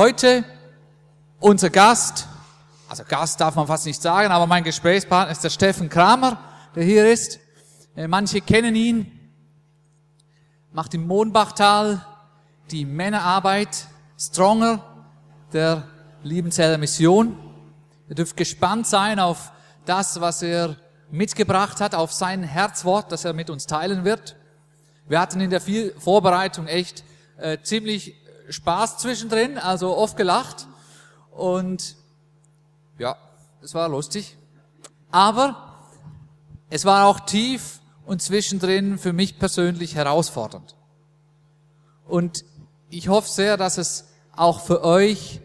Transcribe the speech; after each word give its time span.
Heute 0.00 0.44
unser 1.40 1.68
Gast, 1.68 2.26
also 2.88 3.04
Gast 3.06 3.38
darf 3.38 3.54
man 3.54 3.66
fast 3.66 3.84
nicht 3.84 4.00
sagen, 4.00 4.32
aber 4.32 4.46
mein 4.46 4.64
Gesprächspartner 4.64 5.30
ist 5.30 5.44
der 5.44 5.50
Steffen 5.50 5.90
Kramer, 5.90 6.38
der 6.74 6.84
hier 6.84 7.06
ist. 7.12 7.38
Äh, 7.94 8.08
Manche 8.08 8.40
kennen 8.40 8.74
ihn, 8.74 9.12
macht 10.72 10.94
im 10.94 11.06
Mohnbachtal 11.06 12.02
die 12.70 12.86
Männerarbeit 12.86 13.88
Stronger 14.18 14.82
der 15.52 15.86
Liebenzeller 16.22 16.78
Mission. 16.78 17.36
Ihr 18.08 18.14
dürft 18.14 18.38
gespannt 18.38 18.86
sein 18.86 19.20
auf 19.20 19.52
das, 19.84 20.18
was 20.18 20.40
er 20.40 20.76
mitgebracht 21.10 21.78
hat, 21.82 21.94
auf 21.94 22.14
sein 22.14 22.42
Herzwort, 22.42 23.12
das 23.12 23.26
er 23.26 23.34
mit 23.34 23.50
uns 23.50 23.66
teilen 23.66 24.06
wird. 24.06 24.34
Wir 25.06 25.20
hatten 25.20 25.42
in 25.42 25.50
der 25.50 25.60
Vorbereitung 25.98 26.68
echt 26.68 27.04
äh, 27.36 27.58
ziemlich 27.62 28.14
Spaß 28.50 28.98
zwischendrin, 28.98 29.58
also 29.58 29.96
oft 29.96 30.16
gelacht 30.16 30.66
und 31.30 31.96
ja, 32.98 33.16
es 33.62 33.74
war 33.74 33.88
lustig. 33.88 34.36
Aber 35.10 35.78
es 36.68 36.84
war 36.84 37.06
auch 37.06 37.20
tief 37.20 37.80
und 38.04 38.20
zwischendrin 38.22 38.98
für 38.98 39.12
mich 39.12 39.38
persönlich 39.38 39.94
herausfordernd. 39.94 40.76
Und 42.06 42.44
ich 42.88 43.08
hoffe 43.08 43.28
sehr, 43.28 43.56
dass 43.56 43.78
es 43.78 44.08
auch 44.34 44.60
für 44.60 44.82
euch 44.82 45.40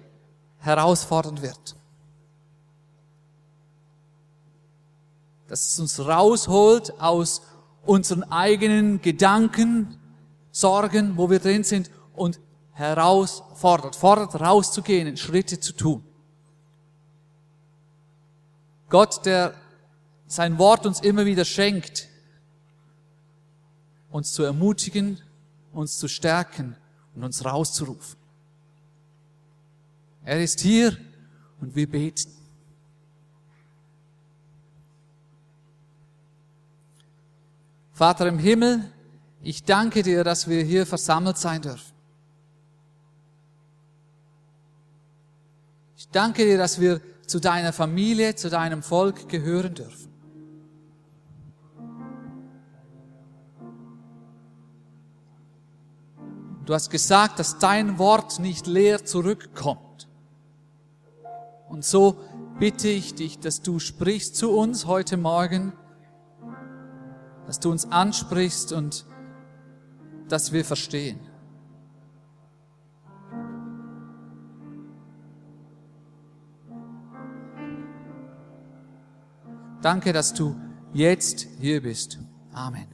herausfordernd 0.58 1.42
wird. 1.42 1.75
Dass 5.47 5.66
es 5.67 5.80
uns 5.80 6.00
rausholt 6.00 7.00
aus 7.00 7.44
unseren 7.86 8.23
eigenen 8.23 9.02
Gedanken, 9.02 10.00
Sorgen, 10.52 11.17
wo 11.17 11.30
wir 11.30 11.40
drin 11.40 11.64
sind 11.64 11.92
und 12.16 12.40
herausfordert, 12.76 13.95
fordert 13.95 14.40
rauszugehen, 14.40 15.16
Schritte 15.18 15.59
zu 15.59 15.73
tun. 15.73 16.04
Gott, 18.90 19.26
der 19.26 19.54
sein 20.28 20.58
Wort 20.58 20.86
uns 20.86 21.00
immer 21.00 21.26
wieder 21.26 21.46
schenkt, 21.46 22.09
uns 24.12 24.34
zu 24.34 24.44
ermutigen, 24.44 25.20
uns 25.72 25.98
zu 25.98 26.08
stärken 26.08 26.76
und 27.16 27.23
uns 27.23 27.44
rauszurufen. 27.46 28.20
Er 30.23 30.44
ist 30.44 30.59
hier 30.59 30.98
und 31.62 31.76
wir 31.76 31.90
beten. 31.90 32.31
Vater 37.94 38.28
im 38.28 38.40
Himmel, 38.40 38.92
ich 39.42 39.64
danke 39.64 40.03
dir, 40.03 40.26
dass 40.26 40.50
wir 40.50 40.64
hier 40.64 40.86
versammelt 40.86 41.38
sein 41.38 41.62
dürfen. 41.62 41.94
Danke 46.16 46.45
dir, 46.45 46.58
dass 46.58 46.80
wir 46.80 47.02
zu 47.27 47.39
deiner 47.39 47.73
Familie, 47.73 48.35
zu 48.35 48.49
deinem 48.49 48.81
Volk 48.81 49.27
gehören 49.27 49.73
dürfen. 49.75 50.12
Du 56.66 56.73
hast 56.73 56.90
gesagt, 56.90 57.38
dass 57.38 57.59
dein 57.59 58.00
Wort 58.00 58.40
nicht 58.40 58.66
leer 58.66 59.06
zurückkommt. 59.06 60.07
Und 61.69 61.85
so 61.85 62.17
bitte 62.59 62.88
ich 62.88 63.13
dich, 63.13 63.40
dass 63.40 63.61
du 63.61 63.79
sprichst 63.79 64.35
zu 64.35 64.51
uns 64.51 64.85
heute 64.85 65.17
Morgen, 65.17 65.73
dass 67.45 67.59
du 67.59 67.69
uns 67.69 67.91
ansprichst 67.91 68.72
und 68.72 69.06
dass 70.28 70.53
wir 70.53 70.66
verstehen. 70.66 71.19
Danke, 79.85 80.13
dass 80.13 80.34
du 80.34 80.56
jetzt 80.96 81.47
hier 81.62 81.84
bist. 81.84 82.18
Amen. 82.51 82.88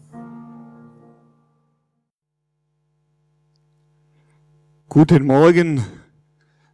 Guten 4.90 5.26
Morgen. 5.26 5.86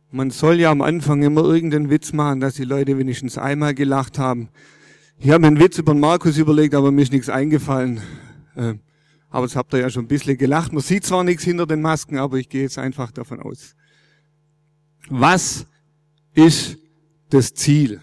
Man 0.09 0.31
soll 0.31 0.59
ja 0.59 0.71
am 0.71 0.81
Anfang 0.81 1.21
immer 1.21 1.43
irgendeinen 1.43 1.91
Witz 1.91 2.13
machen, 2.13 2.39
dass 2.39 2.55
die 2.55 2.63
Leute 2.63 2.97
wenigstens 2.97 3.37
einmal 3.37 3.75
gelacht 3.75 4.17
haben. 4.17 4.49
Ich 5.19 5.29
habe 5.29 5.41
mir 5.41 5.47
einen 5.49 5.59
Witz 5.59 5.77
über 5.77 5.93
den 5.93 5.99
Markus 5.99 6.39
überlegt, 6.39 6.73
aber 6.73 6.91
mir 6.91 7.03
ist 7.03 7.11
nichts 7.11 7.29
eingefallen. 7.29 8.01
Äh, 8.55 8.73
Aber 9.29 9.45
das 9.45 9.55
habt 9.55 9.71
ihr 9.75 9.81
ja 9.81 9.91
schon 9.91 10.05
ein 10.05 10.07
bisschen 10.07 10.35
gelacht. 10.35 10.73
Man 10.73 10.81
sieht 10.81 11.05
zwar 11.05 11.23
nichts 11.23 11.43
hinter 11.43 11.67
den 11.67 11.81
Masken, 11.81 12.17
aber 12.17 12.37
ich 12.37 12.49
gehe 12.49 12.63
jetzt 12.63 12.79
einfach 12.79 13.11
davon 13.11 13.39
aus. 13.39 13.75
Was 15.09 15.67
ist 16.33 16.79
das 17.29 17.53
Ziel? 17.53 18.01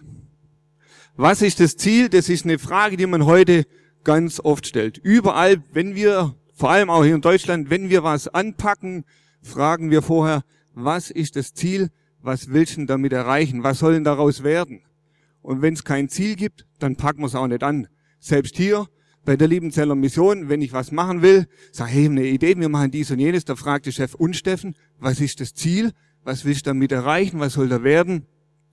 Was 1.17 1.43
ist 1.43 1.61
das 1.61 1.77
Ziel? 1.77 2.09
Das 2.09 2.29
ist 2.29 2.45
eine 2.45 2.59
Frage, 2.59 2.97
die 2.97 3.07
man 3.07 3.25
heute 3.25 3.67
ganz 4.03 4.41
oft 4.41 4.67
stellt. 4.67 4.99
Überall, 4.99 5.63
wenn 5.73 5.95
wir, 5.95 6.35
vor 6.55 6.71
allem 6.71 6.91
auch 6.91 7.05
hier 7.05 7.15
in 7.15 7.21
Deutschland, 7.21 7.71
wenn 7.71 7.89
wir 7.89 8.03
was 8.03 8.27
anpacken, 8.27 9.05
fragen 9.41 9.93
wir 9.93 10.03
vorher, 10.03 10.43
was 10.75 11.11
ist 11.13 11.37
das 11.37 11.55
Ziel? 11.55 11.91
Was 12.21 12.49
willst 12.49 12.73
du 12.73 12.77
denn 12.79 12.87
damit 12.89 13.13
erreichen? 13.13 13.63
Was 13.63 13.79
soll 13.79 13.93
denn 13.93 14.03
daraus 14.03 14.43
werden? 14.43 14.81
Und 15.41 15.63
wenn 15.63 15.75
es 15.75 15.85
kein 15.85 16.09
Ziel 16.09 16.35
gibt, 16.35 16.67
dann 16.81 16.97
packen 16.97 17.21
wir 17.21 17.27
es 17.27 17.37
auch 17.37 17.47
nicht 17.47 17.63
an. 17.63 17.87
Selbst 18.19 18.57
hier 18.57 18.89
bei 19.25 19.37
der 19.37 19.47
Liebenzeller 19.47 19.95
Mission, 19.95 20.49
wenn 20.49 20.63
ich 20.63 20.73
was 20.73 20.91
machen 20.91 21.23
will, 21.23 21.47
sage, 21.71 21.93
hey, 21.93 22.07
eine 22.07 22.27
Idee, 22.27 22.59
wir 22.59 22.69
machen 22.69 22.91
dies 22.91 23.13
und 23.13 23.21
jenes, 23.21 23.45
da 23.45 23.55
fragt 23.55 23.87
der 23.87 23.93
Chef 23.93 24.15
und 24.15 24.35
Steffen, 24.35 24.75
was 24.99 25.21
ist 25.21 25.41
das 25.41 25.55
Ziel? 25.55 25.93
Was 26.25 26.45
willst 26.45 26.67
du 26.67 26.71
damit 26.71 26.91
erreichen? 26.91 27.39
Was 27.39 27.53
soll 27.53 27.69
da 27.69 27.85
werden? 27.85 28.27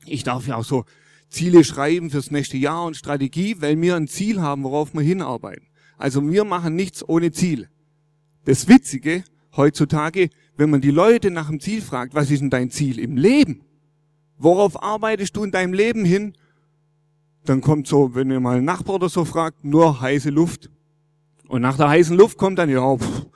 Ich 0.08 0.24
darf 0.24 0.48
ja 0.48 0.56
auch 0.56 0.64
so 0.64 0.86
Ziele 1.32 1.64
schreiben 1.64 2.10
fürs 2.10 2.30
nächste 2.30 2.58
Jahr 2.58 2.86
und 2.86 2.98
Strategie, 2.98 3.56
weil 3.60 3.82
wir 3.82 3.96
ein 3.96 4.08
Ziel 4.08 4.42
haben, 4.42 4.64
worauf 4.64 4.94
wir 4.94 5.02
hinarbeiten. 5.02 5.68
Also 5.98 6.30
wir 6.30 6.44
machen 6.44 6.76
nichts 6.76 7.08
ohne 7.08 7.32
Ziel. 7.32 7.70
Das 8.46 8.68
Witzige 8.68 9.24
heutzutage, 9.56 10.30
wenn 10.58 10.70
man 10.70 10.82
die 10.82 10.92
Leute 10.92 11.32
nach 11.32 11.48
dem 11.48 11.60
Ziel 11.60 11.82
fragt, 11.82 12.14
was 12.14 12.30
ist 12.30 12.42
denn 12.42 12.50
dein 12.50 12.70
Ziel 12.70 13.00
im 13.00 13.18
Leben? 13.18 13.64
Worauf 14.38 14.82
arbeitest 14.82 15.36
du 15.36 15.44
in 15.44 15.52
deinem 15.52 15.74
Leben 15.74 16.04
hin? 16.04 16.34
Dann 17.46 17.62
kommt 17.62 17.88
so, 17.88 18.14
wenn 18.14 18.30
ihr 18.30 18.40
mal 18.40 18.58
einen 18.58 18.66
Nachbar 18.66 18.96
oder 18.96 19.10
so 19.10 19.24
fragt, 19.26 19.64
nur 19.64 20.02
heiße 20.02 20.30
Luft. 20.30 20.70
Und 21.48 21.62
nach 21.62 21.78
der 21.78 21.90
heißen 21.90 22.16
Luft 22.16 22.38
kommt 22.38 22.60
dann, 22.60 22.70
ja, 22.70 22.98
pff, 22.98 23.28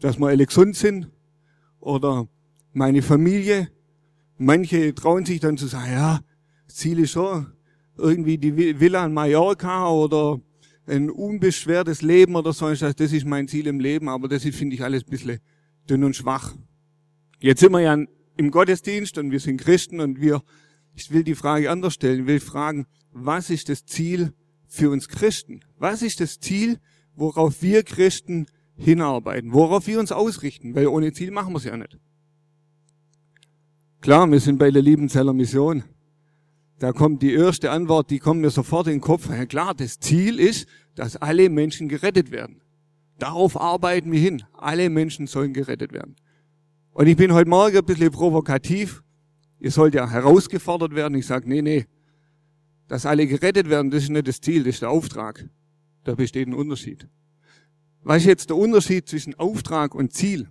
dass 0.00 0.18
wir 0.18 0.28
alle 0.28 0.46
gesund 0.46 0.74
sind 0.76 1.10
oder 1.80 2.28
meine 2.72 3.02
Familie. 3.02 3.68
Manche 4.38 4.94
trauen 4.94 5.26
sich 5.26 5.40
dann 5.40 5.58
zu 5.58 5.66
sagen, 5.66 5.92
ja, 5.92 6.20
Ziel 6.74 6.98
ist 7.00 7.12
schon 7.12 7.52
irgendwie 7.96 8.38
die 8.38 8.56
Villa 8.80 9.04
in 9.04 9.12
Mallorca 9.12 9.90
oder 9.90 10.40
ein 10.86 11.10
unbeschwertes 11.10 12.02
Leben 12.02 12.34
oder 12.36 12.52
so. 12.52 12.68
Das 12.72 12.98
ist 12.98 13.26
mein 13.26 13.48
Ziel 13.48 13.66
im 13.66 13.80
Leben, 13.80 14.08
aber 14.08 14.28
das 14.28 14.42
finde 14.42 14.74
ich, 14.74 14.82
alles 14.82 15.04
ein 15.04 15.10
bisschen 15.10 15.40
dünn 15.88 16.04
und 16.04 16.16
schwach. 16.16 16.54
Jetzt 17.38 17.60
sind 17.60 17.72
wir 17.72 17.80
ja 17.80 17.96
im 18.36 18.50
Gottesdienst 18.50 19.18
und 19.18 19.30
wir 19.30 19.40
sind 19.40 19.60
Christen 19.60 20.00
und 20.00 20.20
wir, 20.20 20.42
ich 20.94 21.10
will 21.10 21.24
die 21.24 21.34
Frage 21.34 21.70
anders 21.70 21.94
stellen, 21.94 22.20
ich 22.20 22.26
will 22.26 22.40
fragen, 22.40 22.86
was 23.12 23.50
ist 23.50 23.68
das 23.68 23.84
Ziel 23.84 24.32
für 24.66 24.90
uns 24.90 25.08
Christen? 25.08 25.60
Was 25.78 26.02
ist 26.02 26.20
das 26.20 26.38
Ziel, 26.40 26.78
worauf 27.14 27.62
wir 27.62 27.82
Christen 27.82 28.46
hinarbeiten, 28.76 29.52
worauf 29.52 29.86
wir 29.86 30.00
uns 30.00 30.12
ausrichten? 30.12 30.74
Weil 30.74 30.86
ohne 30.86 31.12
Ziel 31.12 31.30
machen 31.30 31.52
wir 31.52 31.58
es 31.58 31.64
ja 31.64 31.76
nicht. 31.76 31.98
Klar, 34.00 34.30
wir 34.30 34.40
sind 34.40 34.58
bei 34.58 34.70
der 34.70 34.80
Liebenzeller 34.80 35.34
Mission. 35.34 35.84
Da 36.80 36.92
kommt 36.92 37.20
die 37.20 37.34
erste 37.34 37.70
Antwort, 37.70 38.08
die 38.08 38.18
kommt 38.18 38.40
mir 38.40 38.48
sofort 38.48 38.86
in 38.86 38.94
den 38.94 39.00
Kopf. 39.02 39.28
Ja 39.28 39.44
klar, 39.44 39.74
das 39.74 40.00
Ziel 40.00 40.40
ist, 40.40 40.66
dass 40.94 41.14
alle 41.14 41.50
Menschen 41.50 41.90
gerettet 41.90 42.30
werden. 42.30 42.62
Darauf 43.18 43.60
arbeiten 43.60 44.10
wir 44.10 44.18
hin. 44.18 44.44
Alle 44.54 44.88
Menschen 44.88 45.26
sollen 45.26 45.52
gerettet 45.52 45.92
werden. 45.92 46.16
Und 46.92 47.06
ich 47.06 47.18
bin 47.18 47.34
heute 47.34 47.50
Morgen 47.50 47.76
ein 47.76 47.84
bisschen 47.84 48.10
provokativ. 48.10 49.02
Ihr 49.58 49.70
sollt 49.70 49.94
ja 49.94 50.08
herausgefordert 50.08 50.94
werden. 50.94 51.18
Ich 51.18 51.26
sage, 51.26 51.46
nee, 51.50 51.60
nee. 51.60 51.84
Dass 52.88 53.04
alle 53.04 53.26
gerettet 53.26 53.68
werden, 53.68 53.90
das 53.90 54.04
ist 54.04 54.08
nicht 54.08 54.26
das 54.26 54.40
Ziel, 54.40 54.64
das 54.64 54.76
ist 54.76 54.82
der 54.82 54.88
Auftrag. 54.88 55.50
Da 56.04 56.14
besteht 56.14 56.48
ein 56.48 56.54
Unterschied. 56.54 57.06
Was 58.02 58.22
ist 58.22 58.26
jetzt 58.26 58.48
der 58.48 58.56
Unterschied 58.56 59.06
zwischen 59.06 59.34
Auftrag 59.34 59.94
und 59.94 60.14
Ziel? 60.14 60.48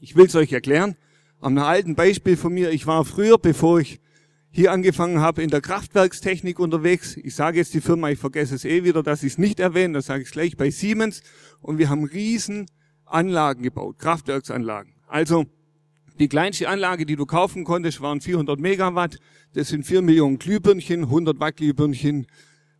Ich 0.00 0.16
will 0.16 0.24
es 0.24 0.34
euch 0.36 0.54
erklären. 0.54 0.96
Am 1.38 1.58
alten 1.58 1.96
Beispiel 1.96 2.38
von 2.38 2.54
mir, 2.54 2.70
ich 2.70 2.86
war 2.86 3.04
früher, 3.04 3.36
bevor 3.36 3.80
ich 3.80 4.00
hier 4.54 4.70
angefangen 4.70 5.20
habe, 5.20 5.42
in 5.42 5.50
der 5.50 5.60
Kraftwerkstechnik 5.60 6.60
unterwegs. 6.60 7.16
Ich 7.16 7.34
sage 7.34 7.58
jetzt 7.58 7.74
die 7.74 7.80
Firma, 7.80 8.10
ich 8.10 8.20
vergesse 8.20 8.54
es 8.54 8.64
eh 8.64 8.84
wieder, 8.84 9.02
dass 9.02 9.24
ich 9.24 9.32
es 9.32 9.38
nicht 9.38 9.58
erwähne, 9.58 9.94
das 9.94 10.06
sage 10.06 10.22
ich 10.22 10.30
gleich 10.30 10.56
bei 10.56 10.70
Siemens. 10.70 11.22
Und 11.60 11.78
wir 11.78 11.88
haben 11.88 12.04
riesen 12.04 12.66
Anlagen 13.04 13.64
gebaut, 13.64 13.98
Kraftwerksanlagen. 13.98 14.94
Also 15.08 15.46
die 16.20 16.28
kleinste 16.28 16.68
Anlage, 16.68 17.04
die 17.04 17.16
du 17.16 17.26
kaufen 17.26 17.64
konntest, 17.64 18.00
waren 18.00 18.20
400 18.20 18.60
Megawatt. 18.60 19.18
Das 19.54 19.70
sind 19.70 19.84
4 19.84 20.02
Millionen 20.02 20.38
Glühbirnchen, 20.38 21.02
100 21.02 21.40
Watt 21.40 21.56
Glühbirnchen. 21.56 22.28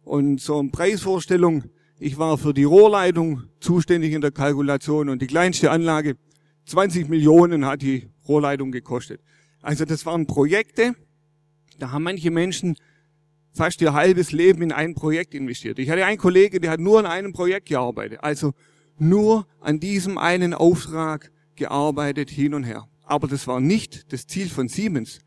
Und 0.05 0.41
so 0.41 0.61
eine 0.61 0.69
Preisvorstellung, 0.69 1.65
ich 1.99 2.19
war 2.19 2.39
für 2.39 2.55
die 2.55 2.63
Rohrleitung 2.63 3.43
zuständig 3.59 4.13
in 4.13 4.21
der 4.21 4.31
Kalkulation 4.31 5.09
und 5.09 5.21
die 5.21 5.27
kleinste 5.27 5.73
Anlage, 5.73 6.17
20 6.67 7.09
Millionen 7.09 7.67
hat 7.67 7.83
die 7.83 8.11
Rohrleitung 8.29 8.71
gekostet. 8.71 9.21
Also 9.61 9.85
das 9.85 10.07
waren 10.07 10.29
Projekte, 10.29 10.95
da 11.79 11.91
haben 11.91 12.05
manche 12.05 12.31
Menschen 12.31 12.77
fast 13.53 13.81
ihr 13.81 13.93
halbes 13.93 14.33
Leben 14.33 14.63
in 14.63 14.73
ein 14.73 14.95
Projekt 14.95 15.35
investiert. 15.35 15.79
Ich 15.79 15.89
hatte 15.91 16.05
einen 16.05 16.19
Kollege, 16.19 16.61
der 16.61 16.73
hat 16.73 16.81
nur 16.81 16.99
an 16.99 17.07
einem 17.07 17.33
Projekt 17.33 17.69
gearbeitet, 17.69 18.19
also 18.23 18.53
nur 18.99 19.47
an 19.61 19.81
diesem 19.81 20.19
einen 20.19 20.55
Auftrag 20.55 21.31
gearbeitet 21.57 22.31
hin 22.31 22.55
und 22.55 22.65
her. 22.65 22.89
Aber 23.05 23.29
das 23.29 23.47
war 23.47 23.61
nicht 23.61 24.13
das 24.13 24.27
Ziel 24.27 24.49
von 24.49 24.69
Siemens, 24.69 25.21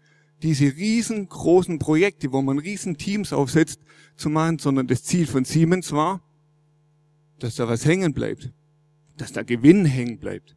diese 0.44 0.66
riesengroßen 0.66 1.80
Projekte, 1.80 2.32
wo 2.32 2.42
man 2.42 2.60
riesen 2.60 2.98
Teams 2.98 3.34
aufsetzt, 3.34 3.80
zu 4.16 4.30
machen, 4.30 4.60
sondern 4.60 4.88
das 4.88 5.04
Ziel 5.04 5.28
von 5.28 5.46
Siemens 5.46 5.92
war, 5.92 6.22
dass 7.40 7.56
da 7.56 7.68
was 7.68 7.86
hängen 7.86 8.14
bleibt, 8.14 8.52
dass 9.18 9.32
da 9.32 9.44
Gewinn 9.44 9.86
hängen 9.86 10.20
bleibt. 10.20 10.56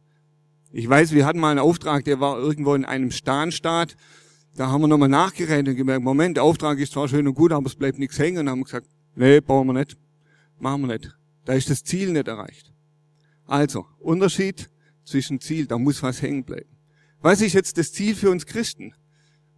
Ich 0.71 0.87
weiß, 0.87 1.11
wir 1.11 1.25
hatten 1.25 1.39
mal 1.39 1.51
einen 1.51 1.59
Auftrag, 1.59 2.05
der 2.05 2.19
war 2.19 2.37
irgendwo 2.37 2.75
in 2.75 2.85
einem 2.85 3.11
Stahnstaat, 3.11 3.95
da 4.55 4.67
haben 4.67 4.81
wir 4.81 4.87
nochmal 4.87 5.09
nachgerechnet 5.09 5.69
und 5.69 5.75
gemerkt, 5.75 6.03
Moment, 6.03 6.37
der 6.37 6.43
Auftrag 6.43 6.77
ist 6.79 6.93
zwar 6.93 7.07
schön 7.07 7.27
und 7.27 7.33
gut, 7.33 7.51
aber 7.51 7.67
es 7.67 7.75
bleibt 7.75 7.99
nichts 7.99 8.19
hängen. 8.19 8.39
Und 8.39 8.49
haben 8.49 8.63
gesagt, 8.63 8.87
nee, 9.15 9.39
brauchen 9.39 9.67
wir 9.67 9.73
nicht. 9.73 9.97
Machen 10.59 10.81
wir 10.81 10.97
nicht. 10.97 11.17
Da 11.45 11.53
ist 11.53 11.69
das 11.69 11.83
Ziel 11.83 12.11
nicht 12.11 12.27
erreicht. 12.27 12.71
Also, 13.45 13.85
Unterschied 13.99 14.69
zwischen 15.03 15.39
Ziel, 15.39 15.65
da 15.65 15.77
muss 15.77 16.03
was 16.03 16.21
hängen 16.21 16.43
bleiben. 16.43 16.69
Was 17.21 17.41
ist 17.41 17.53
jetzt 17.53 17.77
das 17.77 17.91
Ziel 17.93 18.15
für 18.15 18.29
uns 18.29 18.45
Christen? 18.45 18.93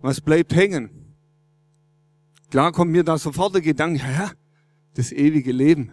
Was 0.02 0.22
bleibt 0.22 0.54
hängen? 0.56 0.90
Klar 2.50 2.72
kommt 2.72 2.92
mir 2.92 3.04
da 3.04 3.18
sofort 3.18 3.56
der 3.56 3.62
Gedanke, 3.62 4.00
ja, 4.00 4.32
das 4.94 5.12
ewige 5.12 5.52
Leben. 5.52 5.92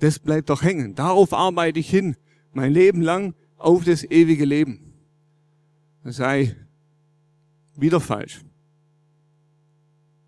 Das 0.00 0.18
bleibt 0.18 0.50
doch 0.50 0.62
hängen. 0.62 0.94
Darauf 0.94 1.32
arbeite 1.32 1.78
ich 1.78 1.90
hin. 1.90 2.16
Mein 2.52 2.72
Leben 2.72 3.02
lang 3.02 3.34
auf 3.56 3.84
das 3.84 4.04
ewige 4.04 4.44
Leben. 4.44 4.94
Das 6.04 6.16
sei 6.16 6.56
wieder 7.76 8.00
falsch. 8.00 8.40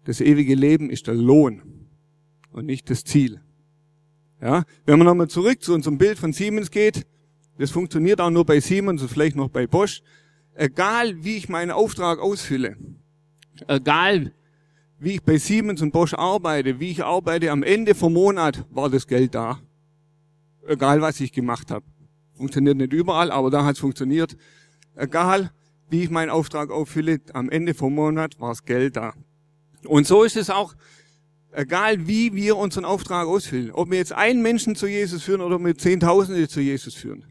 Das 0.05 0.21
ewige 0.21 0.55
Leben 0.55 0.91
ist 0.91 1.07
der 1.07 1.15
Lohn 1.15 1.63
und 2.53 2.67
nicht 2.67 2.91
das 2.91 3.05
Ziel. 3.05 3.41
Ja, 4.41 4.65
wenn 4.85 4.99
man 4.99 5.07
nochmal 5.07 5.29
zurück 5.29 5.63
zu 5.63 5.73
unserem 5.73 5.97
Bild 5.97 6.19
von 6.19 6.33
Siemens 6.33 6.71
geht, 6.71 7.07
das 7.57 7.71
funktioniert 7.71 8.21
auch 8.21 8.31
nur 8.31 8.45
bei 8.45 8.61
Siemens 8.61 9.01
und 9.01 9.09
vielleicht 9.09 9.37
noch 9.37 9.49
bei 9.49 9.67
Bosch. 9.67 10.03
Egal 10.55 11.25
wie 11.25 11.37
ich 11.37 11.49
meinen 11.49 11.71
Auftrag 11.71 12.19
ausfülle, 12.19 12.77
egal 13.67 14.33
wie 14.99 15.13
ich 15.13 15.23
bei 15.23 15.39
Siemens 15.39 15.83
und 15.83 15.93
Bosch 15.93 16.15
arbeite, 16.15 16.81
wie 16.81 16.91
ich 16.91 17.05
arbeite, 17.05 17.51
am 17.51 17.63
Ende 17.63 17.95
vom 17.95 18.13
Monat 18.13 18.65
war 18.71 18.91
das 18.91 19.07
Geld 19.07 19.35
da. 19.35 19.61
Egal 20.67 21.01
was 21.01 21.21
ich 21.21 21.33
gemacht 21.33 21.71
habe. 21.71 21.85
Funktioniert 22.35 22.77
nicht 22.77 22.93
überall, 22.93 23.31
aber 23.31 23.51
da 23.51 23.65
hat 23.65 23.75
es 23.75 23.81
funktioniert. 23.81 24.37
Egal 24.97 25.51
wie 25.95 26.03
ich 26.03 26.11
meinen 26.11 26.31
Auftrag 26.31 26.73
auffülle, 26.73 27.21
am 27.35 27.49
Ende 27.49 27.73
vom 27.73 27.95
Monat 27.95 28.41
war 28.41 28.49
das 28.49 28.65
Geld 28.65 28.97
da. 28.97 29.15
Und 29.85 30.09
so 30.09 30.25
ist 30.25 30.37
es 30.37 30.51
auch, 30.51 30.75
egal 31.53 32.09
wie 32.09 32.35
wir 32.35 32.57
unseren 32.57 32.85
Auftrag 32.85 33.29
ausfüllen, 33.29 33.71
ob 33.71 33.93
wir 33.93 33.99
jetzt 33.99 34.13
einen 34.13 34.43
Menschen 34.43 34.75
zu 34.75 34.89
Jesus 34.89 35.23
führen 35.23 35.41
oder 35.41 35.55
ob 35.55 35.65
wir 35.65 35.79
Zehntausende 35.79 36.49
zu 36.49 36.61
Jesus 36.61 36.95
führen. 36.95 37.27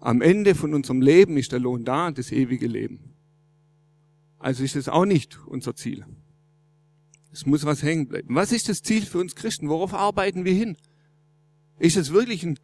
Am 0.00 0.22
Ende 0.22 0.54
von 0.54 0.72
unserem 0.72 1.02
Leben 1.02 1.36
ist 1.36 1.52
der 1.52 1.58
Lohn 1.58 1.84
da, 1.84 2.10
das 2.10 2.32
ewige 2.32 2.66
Leben. 2.66 3.12
Also 4.38 4.64
ist 4.64 4.74
es 4.74 4.88
auch 4.88 5.04
nicht 5.04 5.38
unser 5.46 5.74
Ziel. 5.74 6.06
Es 7.30 7.44
muss 7.44 7.66
was 7.66 7.82
hängen 7.82 8.08
bleiben. 8.08 8.34
Was 8.34 8.52
ist 8.52 8.70
das 8.70 8.80
Ziel 8.80 9.04
für 9.04 9.18
uns 9.18 9.34
Christen? 9.34 9.68
Worauf 9.68 9.92
arbeiten 9.92 10.46
wir 10.46 10.54
hin? 10.54 10.78
Ist 11.78 11.98
es 11.98 12.10
wirklich 12.10 12.42
ein, 12.42 12.58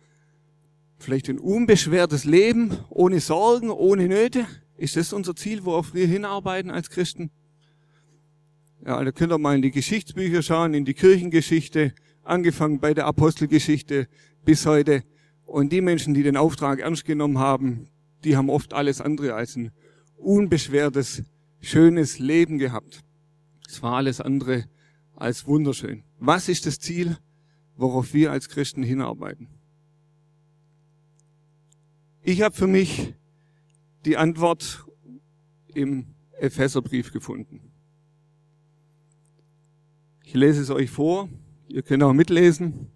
vielleicht 0.97 1.29
ein 1.29 1.38
unbeschwertes 1.38 2.25
Leben, 2.25 2.79
ohne 2.88 3.20
Sorgen, 3.20 3.69
ohne 3.69 4.08
Nöte? 4.08 4.47
Ist 4.82 4.96
das 4.96 5.12
unser 5.12 5.37
Ziel, 5.37 5.64
worauf 5.64 5.94
wir 5.94 6.08
hinarbeiten 6.08 6.69
als 6.69 6.90
Christen? 6.90 7.31
Ja, 8.84 9.05
da 9.05 9.12
könnt 9.12 9.32
ihr 9.32 9.38
mal 9.38 9.55
in 9.55 9.62
die 9.62 9.70
Geschichtsbücher 9.70 10.43
schauen, 10.43 10.75
in 10.75 10.84
die 10.84 10.93
Kirchengeschichte, 10.93 11.94
angefangen 12.25 12.81
bei 12.81 12.93
der 12.93 13.06
Apostelgeschichte 13.06 14.08
bis 14.44 14.67
heute. 14.67 15.05
Und 15.46 15.70
die 15.73 15.82
Menschen, 15.82 16.14
die 16.14 16.25
den 16.25 16.37
Auftrag 16.37 16.81
ernst 16.81 17.05
genommen 17.05 17.38
haben, 17.38 17.90
die 18.25 18.37
haben 18.37 18.50
oft 18.50 18.75
alles 18.75 19.00
andere 19.00 19.34
als 19.34 19.55
ein 19.55 19.70
unbeschwertes, 20.17 21.23
schönes 21.61 22.19
Leben 22.19 22.58
gehabt. 22.58 23.05
Es 23.69 23.84
war 23.84 23.99
alles 23.99 24.20
andere 24.20 24.64
als 25.14 25.46
wunderschön. 25.46 26.02
Was 26.19 26.49
ist 26.49 26.67
das 26.67 26.81
Ziel, 26.81 27.19
worauf 27.76 28.14
wir 28.14 28.32
als 28.32 28.49
Christen 28.49 28.82
hinarbeiten? 28.82 29.46
Ich 32.25 32.43
habe 32.43 32.56
für 32.56 32.67
mich 32.67 33.14
die 34.05 34.17
Antwort 34.17 34.85
im 35.75 36.07
Epheserbrief 36.39 37.13
gefunden. 37.13 37.73
Ich 40.25 40.35
lese 40.35 40.63
es 40.63 40.71
euch 40.71 40.91
vor, 40.91 41.29
ihr 41.69 41.83
könnt 41.83 42.03
auch 42.03 42.13
mitlesen. 42.13 42.91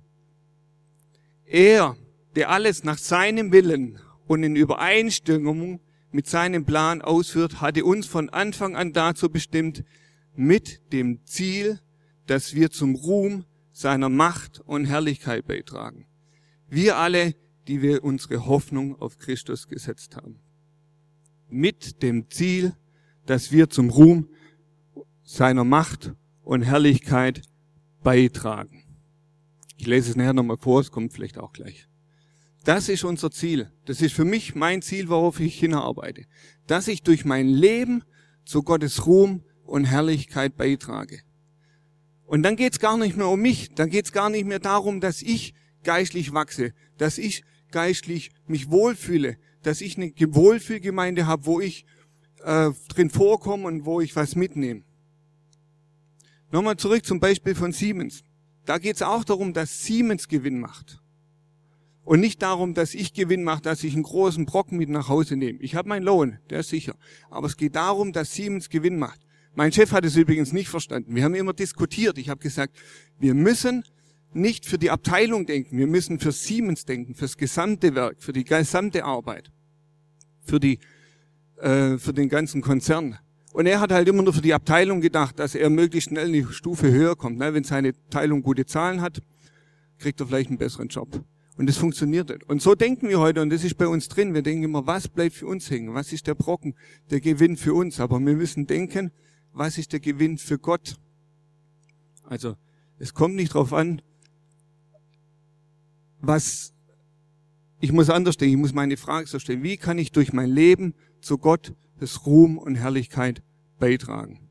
Er, 1.45 1.97
der 2.35 2.51
alles 2.51 2.83
nach 2.83 2.99
seinem 2.99 3.53
Willen 3.53 3.99
und 4.27 4.43
in 4.43 4.57
Übereinstimmung 4.57 5.81
mit 6.11 6.27
seinem 6.27 6.65
Plan 6.65 7.03
ausführt, 7.03 7.61
hatte 7.61 7.85
uns 7.85 8.07
von 8.07 8.31
Anfang 8.31 8.75
an 8.75 8.93
dazu 8.93 9.29
bestimmt, 9.29 9.85
mit 10.35 10.93
dem 10.93 11.25
Ziel, 11.25 11.81
dass 12.27 12.55
wir 12.55 12.71
zum 12.71 12.95
Ruhm 12.95 13.45
seiner 13.73 14.09
Macht 14.09 14.61
und 14.61 14.87
Herrlichkeit 14.87 15.47
beitragen. 15.47 16.07
Wir 16.69 16.97
alle, 16.97 17.35
die 17.69 17.81
wir 17.81 18.03
unsere 18.03 18.47
Hoffnung 18.47 19.01
auf 19.01 19.19
Christus 19.19 19.69
gesetzt 19.69 20.17
haben 20.17 20.41
mit 21.49 22.03
dem 22.03 22.31
Ziel, 22.31 22.75
dass 23.27 23.53
wir 23.53 23.69
zum 23.71 23.91
Ruhm 23.91 24.29
seiner 25.23 25.65
Macht 25.65 26.15
und 26.43 26.63
Herrlichkeit 26.63 27.43
beitragen. 28.03 28.85
Ich 29.77 29.87
lese 29.87 30.11
es 30.11 30.17
nachher 30.17 30.33
nochmal 30.33 30.59
vor, 30.59 30.81
es 30.81 30.91
kommt 30.91 31.13
vielleicht 31.13 31.39
auch 31.39 31.53
gleich. 31.53 31.89
Das 32.65 32.89
ist 32.89 33.05
unser 33.05 33.31
Ziel. 33.31 33.71
Das 33.85 34.01
ist 34.03 34.15
für 34.15 34.25
mich 34.25 34.55
mein 34.55 34.83
Ziel, 34.83 35.09
worauf 35.09 35.39
ich 35.39 35.59
hinarbeite. 35.59 36.25
Dass 36.67 36.89
ich 36.89 37.03
durch 37.03 37.25
mein 37.25 37.49
Leben 37.49 38.03
zu 38.45 38.63
Gottes 38.63 39.07
Ruhm 39.07 39.45
und 39.65 39.85
Herrlichkeit 39.85 40.57
beitrage. 40.57 41.21
Und 42.25 42.43
dann 42.43 42.57
geht's 42.57 42.81
gar 42.81 42.97
nicht 42.97 43.17
mehr 43.17 43.29
um 43.29 43.41
mich. 43.41 43.75
Dann 43.75 43.89
geht's 43.89 44.13
gar 44.13 44.31
nicht 44.31 44.47
mehr 44.47 44.59
darum, 44.59 45.01
dass 45.01 45.23
ich 45.23 45.55
geistlich 45.85 46.33
wachse, 46.33 46.73
dass 46.99 47.19
ich 47.19 47.45
geistlich 47.71 48.31
mich 48.47 48.71
wohlfühle, 48.71 49.37
dass 49.67 49.81
ich 49.81 49.99
eine 49.99 50.13
Wohlfühlgemeinde 50.35 51.27
habe, 51.27 51.45
wo 51.47 51.61
ich 51.61 51.85
äh, 52.45 52.71
drin 52.89 53.11
vorkomme 53.11 53.67
und 53.67 53.85
wo 53.85 54.01
ich 54.01 54.15
was 54.15 54.37
mitnehme. 54.37 54.83
Nochmal 56.53 56.77
zurück 56.77 57.05
zum 57.05 57.19
Beispiel 57.19 57.57
von 57.57 57.73
Siemens. 57.73 58.23
Da 58.65 58.79
geht 58.79 58.97
es 58.97 59.03
auch 59.03 59.25
darum, 59.25 59.53
dass 59.53 59.85
Siemens 59.85 60.29
Gewinn 60.29 60.61
macht. 60.61 61.03
Und 62.05 62.21
nicht 62.21 62.41
darum, 62.43 62.75
dass 62.75 62.95
ich 62.95 63.15
Gewinn 63.15 63.43
mache, 63.43 63.63
dass 63.63 63.83
ich 63.83 63.95
einen 63.95 64.05
großen 64.05 64.47
Brocken 64.47 64.79
mit 64.79 64.89
nach 64.89 65.09
Hause 65.09 65.35
nehme. 65.35 65.59
Ich 65.59 65.75
habe 65.75 65.89
meinen 65.89 66.05
Lohn, 66.05 66.39
der 66.51 66.61
ist 66.61 66.69
sicher. 66.69 66.95
Aber 67.29 67.49
es 67.49 67.57
geht 67.57 67.75
darum, 67.75 68.13
dass 68.13 68.33
Siemens 68.33 68.69
Gewinn 68.69 68.97
macht. 68.97 69.21
Mein 69.57 69.73
Chef 69.73 69.91
hat 69.91 70.05
es 70.05 70.15
übrigens 70.15 70.53
nicht 70.53 70.69
verstanden. 70.69 71.17
Wir 71.17 71.25
haben 71.25 71.35
immer 71.35 71.53
diskutiert. 71.55 72.19
Ich 72.19 72.29
habe 72.29 72.41
gesagt, 72.41 72.77
wir 73.19 73.35
müssen 73.35 73.83
nicht 74.33 74.67
für 74.67 74.79
die 74.79 74.91
Abteilung 74.91 75.47
denken, 75.47 75.77
wir 75.77 75.89
müssen 75.89 76.21
für 76.21 76.31
Siemens 76.31 76.85
denken, 76.85 77.17
fürs 77.17 77.37
gesamte 77.37 77.97
Werk, 77.97 78.23
für 78.23 78.33
die 78.33 78.45
gesamte 78.45 79.05
Arbeit 79.05 79.51
für 80.47 80.61
die, 80.61 80.79
äh, 81.59 81.99
für 81.99 82.13
den 82.13 82.29
ganzen 82.29 82.63
Konzern. 82.63 83.19
Und 83.53 83.67
er 83.67 83.81
hat 83.81 83.91
halt 83.91 84.07
immer 84.09 84.23
nur 84.23 84.33
für 84.33 84.43
die 84.43 84.55
Abteilung 84.55 85.01
gedacht, 85.01 85.39
dass 85.39 85.55
er 85.55 85.71
möglichst 85.71 86.11
schnell 86.11 86.27
eine 86.27 86.47
Stufe 86.53 86.91
höher 86.91 87.17
kommt. 87.17 87.39
Ne? 87.39 87.55
Wenn 87.55 87.65
seine 87.65 87.93
Teilung 88.11 88.43
gute 88.43 88.67
Zahlen 88.67 89.01
hat, 89.01 89.23
kriegt 89.99 90.21
er 90.21 90.27
vielleicht 90.27 90.51
einen 90.51 90.59
besseren 90.59 90.89
Job. 90.89 91.25
Und 91.57 91.67
das 91.67 91.79
funktioniert 91.79 92.29
nicht. 92.29 92.45
Und 92.45 92.61
so 92.61 92.75
denken 92.75 93.09
wir 93.09 93.19
heute, 93.19 93.41
und 93.41 93.49
das 93.49 93.65
ist 93.65 93.79
bei 93.79 93.89
uns 93.89 94.09
drin. 94.09 94.35
Wir 94.35 94.43
denken 94.43 94.65
immer, 94.65 94.87
was 94.87 95.09
bleibt 95.09 95.35
für 95.35 95.47
uns 95.47 95.71
hängen? 95.71 95.95
Was 95.95 96.13
ist 96.13 96.27
der 96.27 96.35
Brocken, 96.35 96.75
der 97.11 97.21
Gewinn 97.21 97.57
für 97.57 97.73
uns? 97.73 97.99
Aber 97.99 98.21
wir 98.21 98.35
müssen 98.35 98.67
denken, 98.67 99.11
was 99.53 99.79
ist 99.79 99.95
der 99.95 100.01
Gewinn 100.01 100.37
für 100.37 100.59
Gott? 100.59 100.99
Also, 102.25 102.57
es 102.99 103.15
kommt 103.15 103.37
nicht 103.37 103.55
darauf 103.55 103.73
an, 103.73 104.03
was 106.21 106.75
ich 107.81 107.93
muss 107.93 108.11
anders 108.11 108.37
denken, 108.37 108.55
ich 108.55 108.61
muss 108.61 108.75
meine 108.75 108.97
Frage 108.97 109.27
so 109.27 109.39
stellen, 109.39 109.63
wie 109.63 109.77
kann 109.77 109.99
ich 109.99 110.13
durch 110.13 110.33
mein 110.33 110.51
Leben 110.51 110.95
zu 111.21 111.39
Gott 111.39 111.73
Gottes 111.97 112.27
Ruhm 112.27 112.59
und 112.59 112.75
Herrlichkeit 112.75 113.43
beitragen. 113.79 114.51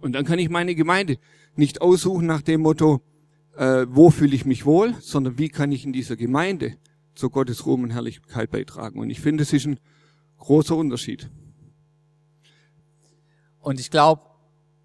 Und 0.00 0.12
dann 0.12 0.24
kann 0.24 0.38
ich 0.38 0.48
meine 0.48 0.76
Gemeinde 0.76 1.18
nicht 1.56 1.80
aussuchen 1.80 2.24
nach 2.26 2.40
dem 2.40 2.60
Motto, 2.60 3.02
äh, 3.56 3.86
wo 3.88 4.10
fühle 4.10 4.36
ich 4.36 4.44
mich 4.44 4.64
wohl, 4.64 4.94
sondern 5.00 5.38
wie 5.38 5.48
kann 5.48 5.72
ich 5.72 5.84
in 5.84 5.92
dieser 5.92 6.14
Gemeinde 6.14 6.76
zu 7.16 7.30
Gottes 7.30 7.66
Ruhm 7.66 7.82
und 7.82 7.90
Herrlichkeit 7.90 8.52
beitragen. 8.52 9.00
Und 9.00 9.10
ich 9.10 9.20
finde, 9.20 9.42
es 9.42 9.52
ist 9.52 9.66
ein 9.66 9.80
großer 10.38 10.76
Unterschied. 10.76 11.28
Und 13.60 13.80
ich 13.80 13.90
glaube, 13.90 14.22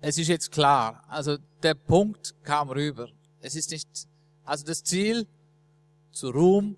es 0.01 0.17
ist 0.17 0.29
jetzt 0.29 0.51
klar. 0.51 1.03
Also 1.07 1.37
der 1.61 1.75
Punkt 1.75 2.33
kam 2.41 2.69
rüber. 2.69 3.07
Es 3.39 3.55
ist 3.55 3.69
nicht, 3.69 3.87
also 4.43 4.65
das 4.65 4.83
Ziel, 4.83 5.27
zu 6.11 6.29
Ruhm 6.29 6.75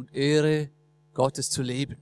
und 0.00 0.14
Ehre 0.14 0.70
Gottes 1.12 1.50
zu 1.50 1.62
leben. 1.62 1.96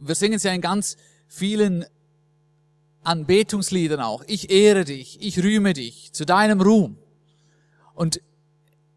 Wir 0.00 0.14
singen 0.14 0.34
es 0.34 0.42
ja 0.42 0.52
in 0.52 0.60
ganz 0.60 0.96
vielen 1.28 1.84
Anbetungsliedern 3.02 4.00
auch. 4.00 4.24
Ich 4.26 4.50
ehre 4.50 4.84
dich, 4.84 5.22
ich 5.22 5.42
rühme 5.42 5.72
dich 5.74 6.12
zu 6.12 6.26
deinem 6.26 6.60
Ruhm. 6.60 6.98
Und 7.94 8.20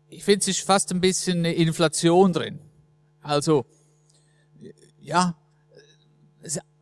ich 0.10 0.24
finde, 0.24 0.40
es 0.40 0.48
ist 0.48 0.62
fast 0.62 0.92
ein 0.92 1.02
bisschen 1.02 1.40
eine 1.40 1.54
Inflation 1.54 2.34
drin. 2.34 2.60
Also, 3.22 3.66
ja, 5.00 5.38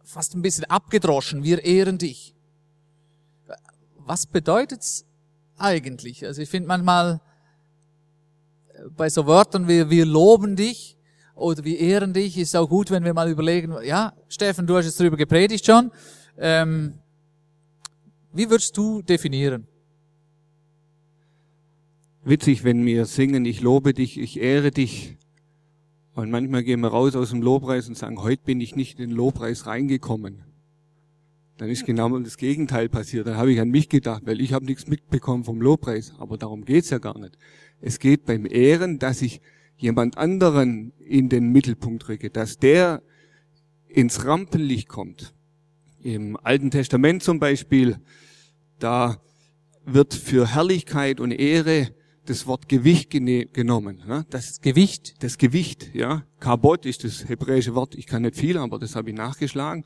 fast 0.04 0.36
ein 0.36 0.42
bisschen 0.42 0.66
abgedroschen. 0.66 1.44
Wir 1.44 1.66
ehren 1.66 1.98
dich. 1.98 2.34
Was 3.98 4.26
bedeutet's 4.26 5.06
eigentlich? 5.58 6.26
Also 6.26 6.42
ich 6.42 6.50
finde 6.50 6.68
manchmal 6.68 7.22
bei 8.96 9.10
so 9.10 9.26
Wörtern 9.28 9.68
wie 9.68 9.90
wir 9.90 10.06
loben 10.06 10.56
dich 10.56 10.98
oder 11.36 11.64
wir 11.64 11.80
ehren 11.80 12.14
dich, 12.14 12.38
ist 12.38 12.56
auch 12.56 12.70
gut, 12.70 12.92
wenn 12.92 13.04
wir 13.04 13.14
mal 13.14 13.30
überlegen, 13.30 13.74
ja, 13.84 14.14
Steffen, 14.28 14.68
du 14.68 14.76
hast 14.76 14.86
jetzt 14.86 15.00
darüber 15.00 15.18
gepredigt 15.18 15.66
schon. 15.66 15.92
Ähm, 16.38 16.94
wie 18.34 18.50
würdest 18.50 18.78
du 18.78 19.02
definieren? 19.02 19.68
Witzig, 22.24 22.64
wenn 22.64 22.86
wir 22.86 23.06
singen, 23.06 23.46
ich 23.46 23.62
lobe 23.62 23.94
dich, 23.94 24.20
ich 24.20 24.40
ehre 24.40 24.72
dich. 24.72 25.18
Und 26.14 26.30
manchmal 26.30 26.64
gehen 26.64 26.82
wir 26.82 26.90
raus 26.90 27.16
aus 27.16 27.32
dem 27.32 27.42
Lobpreis 27.42 27.88
und 27.88 27.98
sagen, 27.98 28.22
heute 28.22 28.44
bin 28.44 28.62
ich 28.62 28.76
nicht 28.76 29.00
in 29.00 29.10
den 29.10 29.16
Lobpreis 29.16 29.66
reingekommen. 29.66 30.44
Dann 31.58 31.70
ist 31.70 31.86
genau 31.86 32.18
das 32.20 32.38
Gegenteil 32.38 32.90
passiert. 32.90 33.28
Dann 33.28 33.38
habe 33.38 33.52
ich 33.52 33.60
an 33.60 33.70
mich 33.70 33.90
gedacht, 33.90 34.24
weil 34.26 34.42
ich 34.42 34.54
habe 34.54 34.66
nichts 34.66 34.88
mitbekommen 34.88 35.44
vom 35.44 35.62
Lobpreis. 35.62 36.14
Aber 36.18 36.38
darum 36.38 36.66
geht's 36.66 36.90
ja 36.90 36.98
gar 36.98 37.20
nicht. 37.20 37.38
Es 37.80 38.00
geht 38.00 38.26
beim 38.26 38.46
Ehren, 38.46 39.00
dass 39.00 39.22
ich 39.22 39.42
jemand 39.78 40.18
anderen 40.18 40.94
in 41.00 41.30
den 41.30 41.52
Mittelpunkt 41.52 42.08
rücke, 42.10 42.30
dass 42.30 42.58
der 42.58 43.02
ins 43.88 44.26
Rampenlicht 44.26 44.88
kommt. 44.88 45.34
Im 46.02 46.38
Alten 46.38 46.72
Testament 46.72 47.24
zum 47.24 47.40
Beispiel, 47.40 47.98
da 48.80 49.22
wird 49.86 50.14
für 50.14 50.48
Herrlichkeit 50.48 51.20
und 51.20 51.32
Ehre 51.32 51.94
das 52.26 52.46
Wort 52.48 52.70
Gewicht 52.70 53.10
genommen. 53.10 54.04
Ne? 54.08 54.26
Das 54.30 54.62
Gewicht, 54.62 55.24
das 55.24 55.38
Gewicht, 55.38 55.94
ja. 55.94 56.24
Kabot 56.40 56.86
ist 56.86 57.04
das 57.04 57.28
hebräische 57.28 57.76
Wort. 57.76 57.96
Ich 57.96 58.06
kann 58.06 58.22
nicht 58.22 58.36
viel, 58.36 58.58
aber 58.58 58.80
das 58.80 58.96
habe 58.96 59.10
ich 59.10 59.16
nachgeschlagen. 59.16 59.84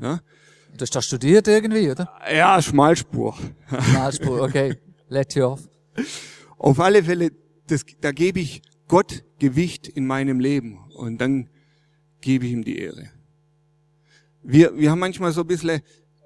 Ja. 0.00 0.20
Du 0.76 0.82
hast 0.82 0.94
das 0.96 1.06
studiert 1.06 1.46
irgendwie, 1.46 1.88
oder? 1.88 2.12
Ja, 2.32 2.60
Schmalspur. 2.60 3.36
Schmalspur, 3.68 4.42
okay. 4.42 4.76
Let 5.08 5.34
you 5.34 5.44
off. 5.44 5.68
Auf 6.58 6.80
alle 6.80 7.04
Fälle, 7.04 7.30
das, 7.68 7.84
da 8.00 8.10
gebe 8.10 8.40
ich 8.40 8.60
Gott 8.88 9.22
Gewicht 9.38 9.86
in 9.86 10.04
meinem 10.06 10.40
Leben 10.40 10.78
und 10.96 11.18
dann 11.18 11.48
gebe 12.20 12.46
ich 12.46 12.52
ihm 12.52 12.64
die 12.64 12.78
Ehre. 12.78 13.10
Wir, 14.42 14.76
wir 14.76 14.90
haben 14.90 14.98
manchmal 14.98 15.30
so 15.30 15.42
ein 15.42 15.46
bisschen, 15.46 15.80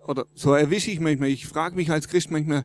oder 0.06 0.26
so 0.34 0.54
erwische 0.54 0.90
ich 0.90 1.00
manchmal, 1.00 1.28
ich 1.28 1.46
frage 1.46 1.76
mich 1.76 1.90
als 1.90 2.08
Christ 2.08 2.30
manchmal, 2.30 2.64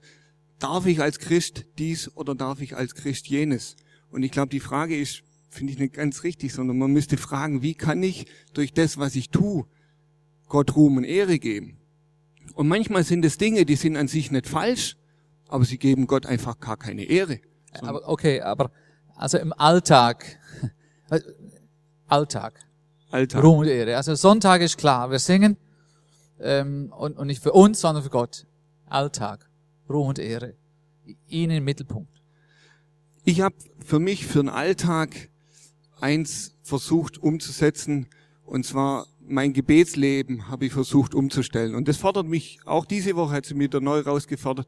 darf 0.59 0.85
ich 0.85 1.01
als 1.01 1.19
Christ 1.19 1.65
dies 1.77 2.15
oder 2.15 2.33
darf 2.33 2.61
ich 2.61 2.77
als 2.77 2.95
Christ 2.95 3.27
jenes? 3.27 3.75
Und 4.09 4.23
ich 4.23 4.31
glaube, 4.31 4.49
die 4.49 4.61
Frage 4.61 4.97
ist, 4.97 5.23
finde 5.49 5.73
ich 5.73 5.79
nicht 5.79 5.95
ganz 5.95 6.23
richtig, 6.23 6.53
sondern 6.53 6.77
man 6.77 6.91
müsste 6.91 7.17
fragen, 7.17 7.61
wie 7.61 7.75
kann 7.75 8.01
ich 8.01 8.25
durch 8.53 8.71
das, 8.71 8.97
was 8.97 9.15
ich 9.15 9.31
tue, 9.31 9.65
Gott 10.53 10.75
Ruhm 10.75 10.97
und 10.97 11.03
Ehre 11.03 11.39
geben? 11.39 11.79
Und 12.53 12.67
manchmal 12.67 13.03
sind 13.03 13.25
es 13.25 13.39
Dinge, 13.39 13.65
die 13.65 13.75
sind 13.75 13.97
an 13.97 14.07
sich 14.07 14.29
nicht 14.29 14.45
falsch, 14.47 14.97
aber 15.47 15.65
sie 15.65 15.79
geben 15.79 16.05
Gott 16.05 16.27
einfach 16.27 16.59
gar 16.59 16.77
keine 16.77 17.05
Ehre. 17.05 17.39
Aber 17.81 18.07
okay, 18.07 18.39
aber 18.39 18.69
also 19.15 19.39
im 19.39 19.51
Alltag, 19.51 20.37
Alltag, 22.07 22.59
Alltag. 23.09 23.43
Ruhm 23.43 23.61
und 23.61 23.67
Ehre. 23.67 23.97
Also 23.97 24.13
Sonntag 24.13 24.61
ist 24.61 24.77
klar, 24.77 25.09
wir 25.09 25.17
singen 25.17 25.57
ähm, 26.39 26.93
und, 26.95 27.17
und 27.17 27.25
nicht 27.25 27.41
für 27.41 27.53
uns, 27.53 27.81
sondern 27.81 28.03
für 28.03 28.11
Gott. 28.11 28.45
Alltag. 28.85 29.49
Ruhm 29.89 30.09
und 30.09 30.19
Ehre. 30.19 30.53
Ihn 31.29 31.49
im 31.49 31.63
Mittelpunkt. 31.63 32.21
Ich 33.23 33.41
habe 33.41 33.55
für 33.83 33.97
mich, 33.97 34.27
für 34.27 34.43
den 34.43 34.49
Alltag, 34.49 35.31
eins 35.99 36.55
versucht 36.61 37.17
umzusetzen, 37.17 38.07
und 38.45 38.67
zwar 38.67 39.07
mein 39.27 39.53
Gebetsleben 39.53 40.49
habe 40.49 40.65
ich 40.65 40.73
versucht 40.73 41.15
umzustellen. 41.15 41.75
Und 41.75 41.87
das 41.87 41.97
fordert 41.97 42.27
mich, 42.27 42.59
auch 42.65 42.85
diese 42.85 43.15
Woche 43.15 43.35
hat 43.35 43.45
sie 43.45 43.53
mir 43.53 43.69
da 43.69 43.79
neu 43.79 43.99
rausgefordert, 43.99 44.67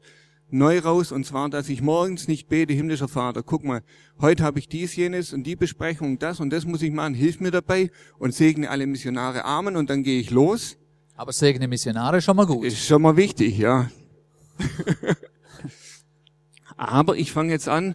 neu 0.50 0.78
raus, 0.78 1.12
und 1.12 1.24
zwar, 1.24 1.50
dass 1.50 1.68
ich 1.68 1.82
morgens 1.82 2.28
nicht 2.28 2.48
bete, 2.48 2.72
himmlischer 2.72 3.08
Vater, 3.08 3.42
guck 3.42 3.64
mal, 3.64 3.82
heute 4.20 4.44
habe 4.44 4.58
ich 4.58 4.68
dies, 4.68 4.94
jenes 4.96 5.32
und 5.32 5.44
die 5.44 5.56
Besprechung, 5.56 6.18
das 6.18 6.40
und 6.40 6.50
das 6.50 6.64
muss 6.64 6.82
ich 6.82 6.92
machen, 6.92 7.14
hilf 7.14 7.40
mir 7.40 7.50
dabei 7.50 7.90
und 8.18 8.34
segne 8.34 8.70
alle 8.70 8.86
Missionare 8.86 9.44
Amen 9.44 9.76
und 9.76 9.90
dann 9.90 10.02
gehe 10.02 10.20
ich 10.20 10.30
los. 10.30 10.76
Aber 11.16 11.32
segne 11.32 11.66
Missionare 11.66 12.20
schon 12.20 12.36
mal 12.36 12.46
gut. 12.46 12.64
Ist 12.64 12.86
schon 12.86 13.02
mal 13.02 13.16
wichtig, 13.16 13.58
ja. 13.58 13.90
Aber 16.76 17.16
ich 17.16 17.32
fange 17.32 17.52
jetzt 17.52 17.68
an, 17.68 17.94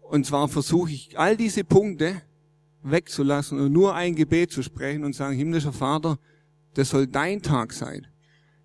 und 0.00 0.24
zwar 0.24 0.48
versuche 0.48 0.90
ich 0.90 1.18
all 1.18 1.36
diese 1.36 1.64
Punkte 1.64 2.22
wegzulassen 2.82 3.58
und 3.60 3.72
nur 3.72 3.94
ein 3.94 4.14
Gebet 4.14 4.50
zu 4.50 4.62
sprechen 4.62 5.04
und 5.04 5.14
sagen, 5.14 5.36
himmlischer 5.36 5.72
Vater, 5.72 6.18
das 6.74 6.90
soll 6.90 7.06
dein 7.06 7.42
Tag 7.42 7.72
sein. 7.72 8.06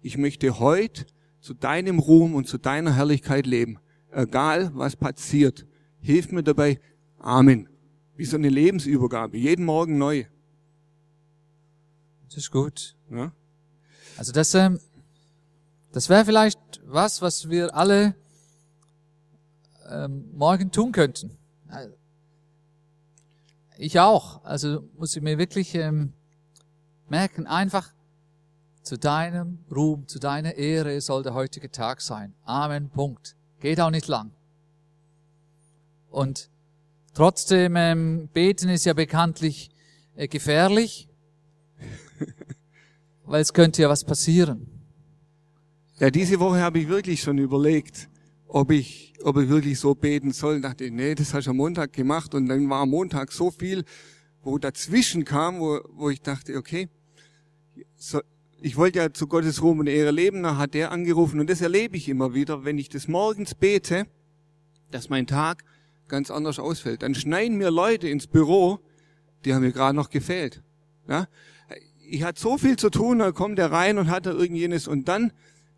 Ich 0.02 0.18
möchte 0.18 0.60
heute 0.60 1.06
zu 1.40 1.54
deinem 1.54 2.00
Ruhm 2.00 2.36
und 2.36 2.48
zu 2.48 2.58
deiner 2.58 2.96
Herrlichkeit 2.96 3.46
leben. 3.46 3.80
Egal, 4.12 4.72
was 4.76 4.96
passiert. 4.96 5.66
Hilf 6.00 6.32
mir 6.32 6.44
dabei. 6.44 6.80
Amen. 7.20 7.70
Wie 8.16 8.26
so 8.26 8.38
eine 8.38 8.50
Lebensübergabe. 8.50 9.38
Jeden 9.38 9.66
Morgen 9.66 9.98
neu. 9.98 10.26
Das 12.26 12.38
ist 12.38 12.52
gut. 12.52 12.96
Ja? 13.10 13.32
Also 14.18 14.32
das, 14.32 14.54
ähm, 14.54 14.80
das 15.92 16.10
wäre 16.10 16.26
vielleicht 16.26 16.60
was, 16.86 17.22
was 17.22 17.50
wir 17.50 17.76
alle 17.76 18.16
ähm, 19.90 20.30
morgen 20.34 20.72
tun 20.72 20.92
könnten. 20.92 21.38
Ich 23.78 24.00
auch. 24.00 24.44
Also 24.44 24.84
muss 24.98 25.16
ich 25.16 25.22
mir 25.22 25.38
wirklich 25.38 25.76
ähm, 25.76 26.14
merken, 27.10 27.48
einfach 27.48 27.92
zu 28.84 28.98
deinem 28.98 29.60
Ruhm, 29.74 30.08
zu 30.08 30.20
deiner 30.20 30.56
Ehre 30.56 31.00
soll 31.02 31.24
der 31.24 31.34
heutige 31.34 31.72
Tag 31.72 32.02
sein. 32.02 32.34
Amen. 32.44 32.90
Punkt. 32.90 33.36
Geht 33.60 33.80
auch 33.80 33.90
nicht 33.90 34.08
lang. 34.08 34.32
Und 36.10 36.50
trotzdem, 37.14 37.76
ähm, 37.76 38.30
beten 38.34 38.70
ist 38.70 38.86
ja 38.86 38.94
bekanntlich 38.94 39.72
äh, 40.16 40.28
gefährlich, 40.28 41.08
weil 43.26 43.42
es 43.42 43.54
könnte 43.54 43.82
ja 43.82 43.90
was 43.90 44.04
passieren. 44.04 44.68
Ja, 46.00 46.10
diese 46.10 46.40
Woche 46.40 46.60
habe 46.60 46.80
ich 46.80 46.88
wirklich 46.88 47.22
schon 47.22 47.38
überlegt, 47.38 48.10
ob 48.54 48.70
ich, 48.72 49.14
ob 49.24 49.38
ich 49.38 49.50
wirklich 49.50 49.80
so 49.80 49.96
beten 49.96 50.32
soll. 50.32 50.62
Dachte 50.62 50.86
ich, 50.86 50.92
nee, 50.92 51.16
das 51.16 51.34
hast 51.34 51.48
du 51.48 51.52
am 51.52 51.58
Montag 51.58 51.92
gemacht. 51.92 52.36
Und 52.36 52.48
dann 52.48 52.70
war 52.70 52.82
am 52.82 52.92
Montag 52.92 53.32
so 53.32 53.50
viel, 53.50 53.84
wo 54.44 54.60
dazwischen 54.60 55.26
kam, 55.26 55.60
wo, 55.60 55.82
wo 55.90 56.12
ich 56.12 56.22
dachte, 56.22 56.56
okay, 56.56 56.88
so, 57.96 58.22
ich 58.62 58.78
wollte 58.78 59.00
ja 59.00 59.12
zu 59.12 59.26
Gottes 59.26 59.64
Ruhm 59.64 59.80
und 59.80 59.88
Ehre 59.88 60.12
leben, 60.12 60.44
da 60.44 60.58
hat 60.58 60.76
er 60.76 60.92
angerufen. 60.92 61.40
Und 61.40 61.50
das 61.50 61.62
erlebe 61.62 61.98
ich 61.98 62.08
immer 62.08 62.36
wieder, 62.36 62.64
wenn 62.64 62.78
ich 62.78 62.90
das 62.90 63.08
morgens 63.08 63.56
bete, 63.56 64.06
dass 64.92 65.10
mein 65.10 65.26
Tag 65.26 65.64
ganz 66.08 66.30
anders 66.30 66.60
ausfällt. 66.60 67.02
Dann 67.02 67.16
schneiden 67.16 67.58
mir 67.58 67.72
Leute 67.72 68.08
ins 68.08 68.28
Büro, 68.28 68.80
die 69.46 69.56
haben 69.56 69.64
mir 69.64 69.72
gerade 69.72 69.96
noch 69.96 70.12
gefehlt. 70.12 70.62
Ja? 71.08 71.28
Ich 72.08 72.22
hatte 72.22 72.40
so 72.40 72.60
viel 72.60 72.78
zu 72.78 72.92
tun, 72.92 73.18
dann 73.18 73.34
kommt 73.34 73.58
er 73.58 73.72
rein 73.72 73.98
und 73.98 74.12
hat 74.12 74.28
da 74.28 74.32
irgendjenes 74.32 74.88
und 74.88 75.08
dann 75.08 75.32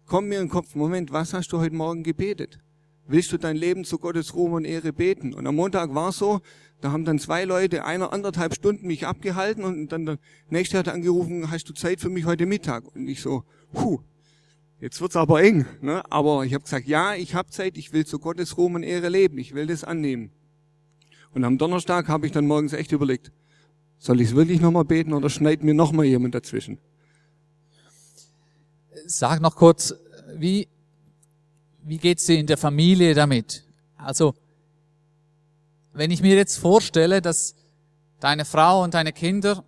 kommt 0.06 0.28
mir 0.28 0.40
in 0.40 0.48
den 0.48 0.52
Kopf, 0.52 0.76
Moment, 0.76 1.14
was 1.14 1.34
hast 1.34 1.54
du 1.54 1.60
heute 1.60 1.76
Morgen 1.76 2.04
gebetet? 2.04 2.60
Willst 3.08 3.32
du 3.32 3.38
dein 3.38 3.56
Leben 3.56 3.86
zu 3.86 4.00
Gottes 4.00 4.34
Ruhm 4.34 4.54
und 4.54 4.66
Ehre 4.66 4.92
beten? 4.92 5.34
Und 5.34 5.46
am 5.46 5.56
Montag 5.56 5.94
war 5.94 6.12
so, 6.12 6.42
da 6.82 6.92
haben 6.92 7.06
dann 7.06 7.20
zwei 7.20 7.46
Leute 7.46 7.86
einer 7.86 8.12
anderthalb 8.12 8.56
Stunden 8.56 8.88
mich 8.88 9.06
abgehalten 9.06 9.64
und 9.64 9.90
dann 9.90 10.06
der 10.06 10.18
nächste 10.50 10.78
hat 10.80 10.88
angerufen, 10.88 11.52
hast 11.52 11.70
du 11.70 11.74
Zeit 11.74 12.02
für 12.02 12.10
mich 12.10 12.26
heute 12.26 12.46
Mittag? 12.46 12.84
Und 12.96 13.08
ich 13.08 13.22
so, 13.22 13.44
puh, 13.74 14.00
jetzt 14.80 15.00
wird's 15.02 15.16
aber 15.16 15.42
eng. 15.42 15.66
Ne? 15.82 16.04
Aber 16.12 16.46
ich 16.46 16.54
habe 16.54 16.64
gesagt, 16.64 16.88
ja, 16.88 17.14
ich 17.14 17.36
habe 17.36 17.50
Zeit, 17.52 17.78
ich 17.78 17.94
will 17.94 18.06
zu 18.06 18.20
Gottes 18.20 18.58
Ruhm 18.58 18.76
und 18.76 18.84
Ehre 18.84 19.10
leben, 19.10 19.38
ich 19.38 19.54
will 19.54 19.68
das 19.68 19.84
annehmen. 19.84 20.32
Und 21.34 21.44
am 21.44 21.58
Donnerstag 21.58 22.08
habe 22.08 22.26
ich 22.26 22.32
dann 22.32 22.48
morgens 22.48 22.74
echt 22.74 22.92
überlegt, 22.92 23.32
soll 24.00 24.20
ich 24.20 24.30
es 24.30 24.36
wirklich 24.36 24.62
nochmal 24.62 24.86
beten 24.86 25.14
oder 25.14 25.30
schneidet 25.30 25.64
mir 25.64 25.74
nochmal 25.74 26.06
jemand 26.06 26.34
dazwischen? 26.34 26.80
sag 29.06 29.42
noch 29.42 29.56
kurz, 29.56 29.94
wie, 30.36 30.68
wie 31.86 32.00
geht's 32.00 32.26
dir 32.26 32.40
in 32.40 32.48
der 32.48 32.58
Familie 32.58 33.14
damit? 33.14 33.64
Also, 33.96 34.34
wenn 35.94 36.10
ich 36.10 36.22
mir 36.22 36.36
jetzt 36.36 36.58
vorstelle, 36.58 37.22
dass 37.22 37.56
deine 38.20 38.44
Frau 38.44 38.84
und 38.84 38.96
deine 38.96 39.14
Kinder 39.14 39.64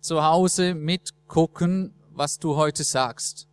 zu 0.00 0.24
Hause 0.24 0.74
mitgucken, 0.74 1.94
was 2.10 2.38
du 2.40 2.56
heute 2.56 2.82
sagst, 2.82 3.46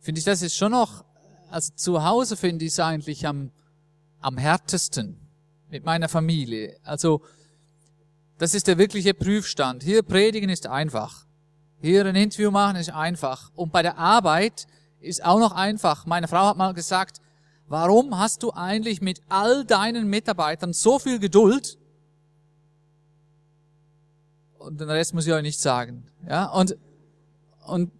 finde 0.00 0.18
ich, 0.18 0.24
das 0.24 0.42
ist 0.42 0.56
schon 0.56 0.72
noch, 0.72 1.04
also 1.50 1.72
zu 1.76 2.04
Hause 2.04 2.36
finde 2.36 2.64
ich 2.64 2.72
es 2.72 2.80
eigentlich 2.80 3.26
am, 3.28 3.52
am 4.20 4.36
härtesten 4.36 5.16
mit 5.70 5.84
meiner 5.84 6.08
Familie. 6.08 6.78
Also, 6.82 7.22
das 8.38 8.54
ist 8.54 8.66
der 8.66 8.76
wirkliche 8.76 9.14
Prüfstand. 9.14 9.84
Hier 9.84 10.02
predigen 10.02 10.50
ist 10.50 10.66
einfach. 10.66 11.26
Hier 11.80 12.04
ein 12.04 12.16
Interview 12.16 12.50
machen 12.50 12.74
ist 12.74 12.90
einfach. 12.90 13.52
Und 13.54 13.70
bei 13.70 13.82
der 13.82 13.98
Arbeit 13.98 14.66
ist 15.02 15.24
auch 15.24 15.38
noch 15.38 15.52
einfach. 15.52 16.06
Meine 16.06 16.28
Frau 16.28 16.46
hat 16.46 16.56
mal 16.56 16.72
gesagt, 16.74 17.20
warum 17.68 18.18
hast 18.18 18.42
du 18.42 18.52
eigentlich 18.52 19.00
mit 19.00 19.20
all 19.28 19.64
deinen 19.64 20.08
Mitarbeitern 20.08 20.72
so 20.72 20.98
viel 20.98 21.18
Geduld? 21.18 21.78
Und 24.58 24.80
den 24.80 24.90
Rest 24.90 25.14
muss 25.14 25.26
ich 25.26 25.32
euch 25.32 25.42
nicht 25.42 25.60
sagen. 25.60 26.06
Ja, 26.28 26.46
und, 26.46 26.76
und 27.66 27.90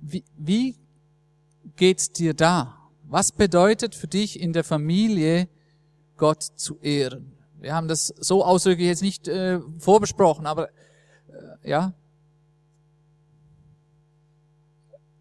wie, 0.00 0.24
wie 0.36 0.76
geht's 1.76 2.12
dir 2.12 2.34
da? 2.34 2.78
Was 3.02 3.32
bedeutet 3.32 3.94
für 3.94 4.06
dich 4.06 4.40
in 4.40 4.52
der 4.52 4.64
Familie, 4.64 5.48
Gott 6.16 6.42
zu 6.42 6.78
ehren? 6.80 7.32
Wir 7.58 7.74
haben 7.74 7.88
das 7.88 8.08
so 8.08 8.44
ausdrücklich 8.44 8.86
jetzt 8.86 9.02
nicht 9.02 9.26
äh, 9.28 9.60
vorbesprochen, 9.78 10.46
aber 10.46 10.68
äh, 10.70 11.70
ja. 11.70 11.94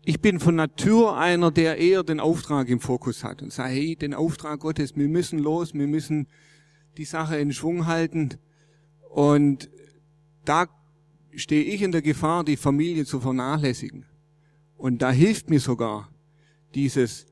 Ich 0.08 0.22
bin 0.22 0.40
von 0.40 0.54
Natur 0.54 1.18
einer, 1.18 1.50
der 1.50 1.80
eher 1.80 2.04
den 2.04 2.20
Auftrag 2.20 2.70
im 2.70 2.80
Fokus 2.80 3.24
hat 3.24 3.42
und 3.42 3.52
sagt, 3.52 3.72
hey, 3.72 3.96
den 3.96 4.14
Auftrag 4.14 4.60
Gottes, 4.60 4.96
wir 4.96 5.08
müssen 5.08 5.40
los, 5.40 5.74
wir 5.74 5.88
müssen 5.88 6.28
die 6.98 7.06
Sache 7.06 7.38
in 7.38 7.52
Schwung 7.52 7.88
halten. 7.88 8.36
Und 9.10 9.72
da 10.46 10.68
stehe 11.36 11.64
ich 11.64 11.82
in 11.82 11.92
der 11.92 12.04
Gefahr, 12.04 12.44
die 12.44 12.56
Familie 12.56 13.06
zu 13.06 13.20
vernachlässigen. 13.20 14.06
Und 14.78 15.02
da 15.02 15.10
hilft 15.10 15.50
mir 15.50 15.60
sogar 15.60 16.12
dieses 16.76 17.26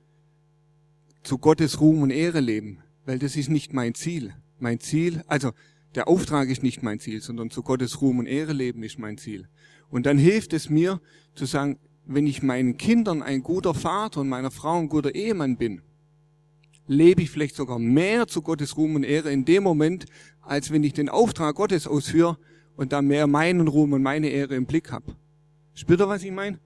zu 1.21 1.37
Gottes 1.37 1.79
Ruhm 1.79 2.01
und 2.01 2.09
Ehre 2.09 2.39
leben, 2.39 2.79
weil 3.05 3.19
das 3.19 3.35
ist 3.35 3.49
nicht 3.49 3.71
mein 3.71 3.93
Ziel. 3.93 4.33
Mein 4.57 4.79
Ziel, 4.79 5.23
also 5.27 5.51
der 5.93 6.07
Auftrag 6.07 6.49
ist 6.49 6.63
nicht 6.63 6.81
mein 6.81 6.99
Ziel, 6.99 7.21
sondern 7.21 7.51
zu 7.51 7.61
Gottes 7.61 8.01
Ruhm 8.01 8.17
und 8.17 8.25
Ehre 8.25 8.53
leben 8.53 8.81
ist 8.81 8.97
mein 8.97 9.19
Ziel. 9.19 9.47
Und 9.91 10.07
dann 10.07 10.17
hilft 10.17 10.53
es 10.53 10.71
mir 10.71 10.99
zu 11.35 11.45
sagen, 11.45 11.77
wenn 12.05 12.27
ich 12.27 12.43
meinen 12.43 12.77
Kindern 12.77 13.21
ein 13.21 13.43
guter 13.43 13.73
Vater 13.73 14.21
und 14.21 14.29
meiner 14.29 14.51
Frau 14.51 14.79
ein 14.79 14.89
guter 14.89 15.15
Ehemann 15.15 15.57
bin, 15.57 15.81
lebe 16.87 17.21
ich 17.21 17.31
vielleicht 17.31 17.55
sogar 17.55 17.79
mehr 17.79 18.27
zu 18.27 18.41
Gottes 18.41 18.75
Ruhm 18.77 18.95
und 18.95 19.03
Ehre 19.03 19.31
in 19.31 19.45
dem 19.45 19.63
Moment, 19.63 20.05
als 20.41 20.71
wenn 20.71 20.83
ich 20.83 20.93
den 20.93 21.09
Auftrag 21.09 21.55
Gottes 21.55 21.87
ausführe 21.87 22.37
und 22.75 22.91
da 22.91 23.01
mehr 23.01 23.27
meinen 23.27 23.67
Ruhm 23.67 23.93
und 23.93 24.03
meine 24.03 24.29
Ehre 24.29 24.55
im 24.55 24.65
Blick 24.65 24.91
habe. 24.91 25.15
Spürt 25.73 26.01
ihr, 26.01 26.09
was 26.09 26.23
ich 26.23 26.31
meine? 26.31 26.59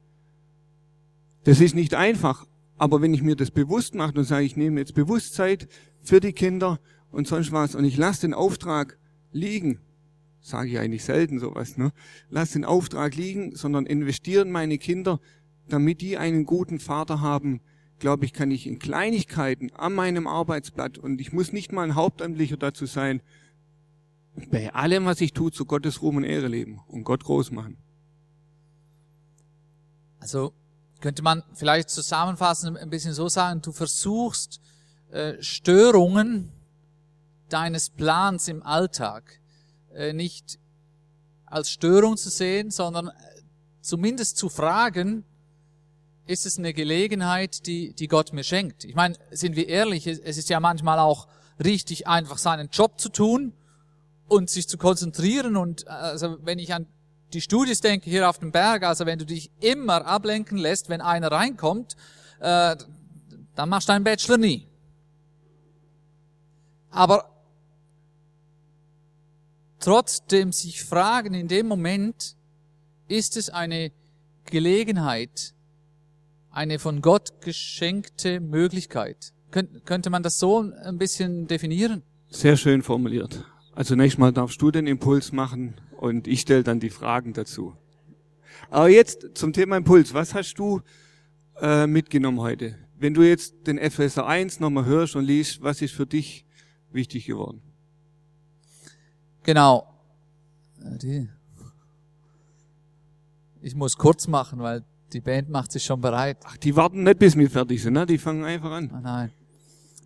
Das 1.44 1.62
ist 1.62 1.76
nicht 1.76 1.94
einfach, 1.94 2.46
aber 2.78 3.02
wenn 3.02 3.14
ich 3.14 3.22
mir 3.22 3.36
das 3.36 3.52
bewusst 3.52 3.96
mache 3.96 4.18
und 4.18 4.26
sage, 4.26 4.46
ich 4.46 4.58
nehme 4.58 4.80
jetzt 4.80 4.96
Bewusstsein 4.96 5.60
für 6.02 6.20
die 6.20 6.34
Kinder 6.34 6.80
und 7.12 7.28
sonst 7.28 7.52
was 7.52 7.76
und 7.76 7.86
ich 7.86 7.98
lasse 7.98 8.22
den 8.22 8.34
Auftrag 8.34 8.98
liegen, 9.32 9.80
sage 10.48 10.70
ich 10.70 10.80
eigentlich 10.80 11.04
selten 11.04 11.40
sowas, 11.40 11.78
ne? 11.78 11.92
Lass 12.30 12.52
den 12.52 12.66
Auftrag 12.66 13.16
liegen, 13.16 13.56
sondern 13.56 13.86
investieren 13.86 14.52
meine 14.52 14.78
Kinder, 14.78 15.20
damit 15.68 16.02
die 16.02 16.18
einen 16.18 16.46
guten 16.46 16.80
Vater 16.80 17.22
haben, 17.22 17.62
glaube 18.00 18.26
ich, 18.26 18.34
kann 18.34 18.52
ich 18.52 18.68
in 18.68 18.80
Kleinigkeiten 18.80 19.72
an 19.74 19.94
meinem 19.94 20.28
Arbeitsblatt 20.28 20.98
und 20.98 21.20
ich 21.20 21.34
muss 21.34 21.52
nicht 21.52 21.72
mal 21.72 21.84
ein 21.84 21.96
Hauptamtlicher 21.96 22.58
dazu 22.58 22.86
sein, 22.86 23.22
bei 24.52 24.74
allem, 24.74 25.06
was 25.06 25.20
ich 25.20 25.34
tue, 25.34 25.52
zu 25.52 25.66
Gottes 25.66 26.02
Ruhm 26.02 26.18
und 26.18 26.24
Ehre 26.24 26.48
leben 26.48 26.80
und 26.88 27.04
Gott 27.04 27.24
groß 27.24 27.52
machen. 27.52 27.78
Also 30.20 30.54
könnte 31.02 31.24
man 31.24 31.44
vielleicht 31.54 31.90
zusammenfassend 31.90 32.78
ein 32.78 32.90
bisschen 32.90 33.14
so 33.14 33.30
sagen, 33.30 33.62
du 33.62 33.72
versuchst 33.72 34.62
äh, 35.10 35.42
Störungen 35.42 36.52
deines 37.50 37.90
Plans 37.90 38.48
im 38.48 38.62
Alltag 38.62 39.40
nicht 40.14 40.60
als 41.46 41.70
Störung 41.70 42.18
zu 42.18 42.30
sehen, 42.30 42.72
sondern 42.72 43.08
äh, 43.08 43.12
zumindest 43.82 44.38
zu 44.38 44.50
fragen, 44.50 45.24
ist 46.26 46.46
es 46.46 46.58
eine 46.58 46.74
Gelegenheit, 46.74 47.66
die, 47.68 47.94
die 47.94 48.08
Gott 48.08 48.34
mir 48.34 48.44
schenkt. 48.44 48.84
Ich 48.84 48.96
meine, 48.96 49.16
sind 49.32 49.56
wir 49.56 49.68
ehrlich, 49.70 50.08
es 50.08 50.20
ist 50.20 50.50
ja 50.50 50.60
manchmal 50.60 51.00
auch 51.00 51.28
richtig 51.64 52.08
einfach 52.08 52.38
seinen 52.38 52.70
Job 52.70 53.00
zu 53.00 53.10
tun 53.10 53.54
und 54.28 54.50
sich 54.50 54.68
zu 54.68 54.78
konzentrieren 54.78 55.56
und 55.56 55.88
also 55.88 56.38
wenn 56.42 56.60
ich 56.60 56.74
an 56.74 56.86
die 57.34 57.42
Studis 57.42 57.82
denke 57.82 58.10
hier 58.10 58.30
auf 58.30 58.40
dem 58.40 58.52
Berg, 58.52 58.84
also 58.84 59.06
wenn 59.06 59.20
du 59.20 59.26
dich 59.26 59.52
immer 59.60 60.06
ablenken 60.06 60.58
lässt, 60.58 60.90
wenn 60.90 61.02
einer 61.02 61.32
reinkommt, 61.32 61.96
äh, 62.40 62.76
dann 63.56 63.70
machst 63.70 63.90
du 63.90 63.94
deinen 63.94 64.04
Bachelor 64.04 64.38
nie. 64.38 64.68
Aber 66.90 67.37
trotzdem 69.80 70.52
sich 70.52 70.84
fragen 70.84 71.34
in 71.34 71.48
dem 71.48 71.68
Moment, 71.68 72.36
ist 73.08 73.38
es 73.38 73.50
eine 73.50 73.92
Gelegenheit, 74.46 75.54
eine 76.52 76.80
von 76.80 77.02
Gott 77.02 77.42
geschenkte 77.42 78.40
Möglichkeit. 78.40 79.34
Könnt, 79.52 79.86
könnte 79.86 80.10
man 80.10 80.24
das 80.24 80.40
so 80.40 80.60
ein 80.84 80.98
bisschen 80.98 81.48
definieren? 81.48 82.04
Sehr 82.30 82.58
schön 82.58 82.82
formuliert. 82.82 83.46
Also 83.74 83.96
nächstes 83.96 84.18
Mal 84.18 84.34
darfst 84.34 84.62
du 84.62 84.72
den 84.72 84.88
Impuls 84.88 85.32
machen 85.32 85.76
und 85.98 86.28
ich 86.28 86.42
stelle 86.42 86.64
dann 86.64 86.80
die 86.80 86.90
Fragen 86.90 87.34
dazu. 87.34 87.76
Aber 88.70 88.90
jetzt 88.90 89.30
zum 89.36 89.54
Thema 89.54 89.78
Impuls. 89.78 90.14
Was 90.14 90.34
hast 90.34 90.56
du 90.56 90.82
äh, 91.62 91.88
mitgenommen 91.88 92.40
heute? 92.40 92.76
Wenn 92.98 93.14
du 93.14 93.22
jetzt 93.22 93.68
den 93.68 93.78
Epheser 93.78 94.26
1 94.26 94.60
nochmal 94.60 94.86
hörst 94.86 95.16
und 95.16 95.26
liest, 95.26 95.62
was 95.62 95.82
ist 95.82 95.94
für 95.94 96.08
dich 96.08 96.46
wichtig 96.92 97.28
geworden? 97.28 97.62
Genau. 99.48 99.88
Ich 103.62 103.76
muss 103.76 103.98
kurz 103.98 104.28
machen, 104.28 104.60
weil 104.60 104.84
die 105.14 105.22
Band 105.22 105.48
macht 105.50 105.72
sich 105.72 105.86
schon 105.86 106.02
bereit. 106.02 106.38
Ach, 106.44 106.58
die 106.58 106.76
warten 106.76 107.04
nicht, 107.04 107.18
bis 107.18 107.38
wir 107.38 107.50
fertig 107.50 107.82
sind, 107.82 107.94
ne? 107.94 108.06
Die 108.06 108.18
fangen 108.18 108.44
einfach 108.44 108.72
an. 108.72 108.92
Oh 108.94 109.00
nein. 109.00 109.32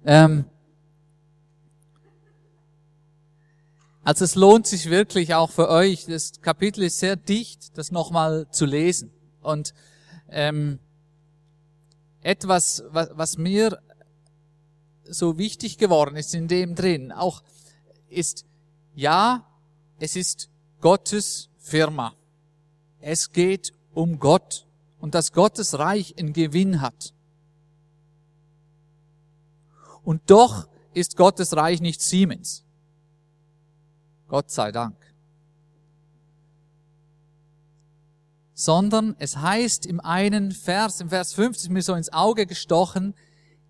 Ähm, 0.05 0.45
Also 4.03 4.25
es 4.25 4.35
lohnt 4.35 4.67
sich 4.67 4.91
wirklich 4.91 5.33
auch 5.33 5.49
für 5.49 5.69
euch. 5.69 6.05
Das 6.05 6.41
Kapitel 6.41 6.83
ist 6.83 6.99
sehr 6.99 7.15
dicht, 7.15 7.77
das 7.77 7.91
nochmal 7.91 8.47
zu 8.51 8.65
lesen. 8.65 9.11
Und 9.41 9.73
ähm, 10.29 10.77
etwas, 12.21 12.83
was, 12.89 13.09
was 13.13 13.37
mir 13.39 13.79
so 15.03 15.39
wichtig 15.39 15.79
geworden 15.79 16.15
ist 16.15 16.35
in 16.35 16.47
dem 16.47 16.75
drin, 16.75 17.11
auch 17.11 17.41
ist, 18.07 18.45
ja, 18.95 19.45
es 19.99 20.15
ist 20.15 20.49
Gottes 20.79 21.49
Firma. 21.57 22.13
Es 22.99 23.31
geht 23.31 23.73
um 23.93 24.19
Gott 24.19 24.67
und 24.99 25.15
dass 25.15 25.31
Gottes 25.31 25.77
Reich 25.77 26.17
einen 26.17 26.33
Gewinn 26.33 26.81
hat. 26.81 27.13
Und 30.03 30.29
doch 30.29 30.67
ist 30.93 31.15
Gottes 31.15 31.55
Reich 31.55 31.81
nicht 31.81 32.01
Siemens. 32.01 32.63
Gott 34.27 34.49
sei 34.49 34.71
Dank. 34.71 34.95
Sondern 38.53 39.15
es 39.19 39.37
heißt 39.37 39.85
im 39.85 39.99
einen 39.99 40.51
Vers, 40.51 41.01
im 41.01 41.09
Vers 41.09 41.33
50 41.33 41.69
mir 41.71 41.81
so 41.81 41.93
ins 41.95 42.13
Auge 42.13 42.45
gestochen, 42.45 43.15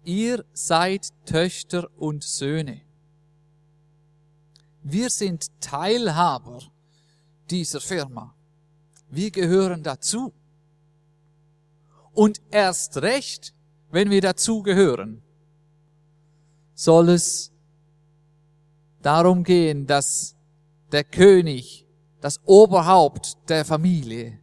ihr 0.03 0.43
seid 0.53 1.09
Töchter 1.25 1.89
und 1.97 2.23
Söhne. 2.23 2.81
Wir 4.83 5.09
sind 5.09 5.47
Teilhaber 5.61 6.59
dieser 7.49 7.81
Firma. 7.81 8.33
Wir 9.09 9.29
gehören 9.29 9.83
dazu. 9.83 10.33
Und 12.13 12.41
erst 12.49 12.97
recht, 12.97 13.53
wenn 13.91 14.09
wir 14.09 14.21
dazu 14.21 14.63
gehören, 14.63 15.21
soll 16.73 17.09
es 17.09 17.51
darum 19.01 19.43
gehen, 19.43 19.85
dass 19.85 20.35
der 20.91 21.03
König, 21.03 21.85
das 22.19 22.39
Oberhaupt 22.45 23.37
der 23.49 23.65
Familie, 23.65 24.39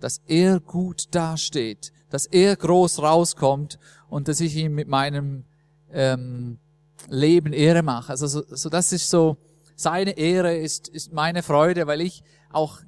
dass 0.00 0.20
er 0.26 0.60
gut 0.60 1.14
dasteht, 1.14 1.92
dass 2.10 2.26
er 2.26 2.56
groß 2.56 3.00
rauskommt 3.00 3.78
und 4.08 4.28
dass 4.28 4.40
ich 4.40 4.56
ihm 4.56 4.74
mit 4.74 4.88
meinem 4.88 5.44
ähm, 5.92 6.58
Leben 7.08 7.52
Ehre 7.52 7.82
mache. 7.82 8.10
Also 8.10 8.26
so, 8.26 8.42
so 8.48 8.68
das 8.68 8.92
ist 8.92 9.10
so, 9.10 9.36
seine 9.76 10.16
Ehre 10.16 10.56
ist, 10.56 10.88
ist 10.88 11.12
meine 11.12 11.42
Freude, 11.42 11.86
weil 11.86 12.00
ich 12.00 12.22
auch 12.50 12.80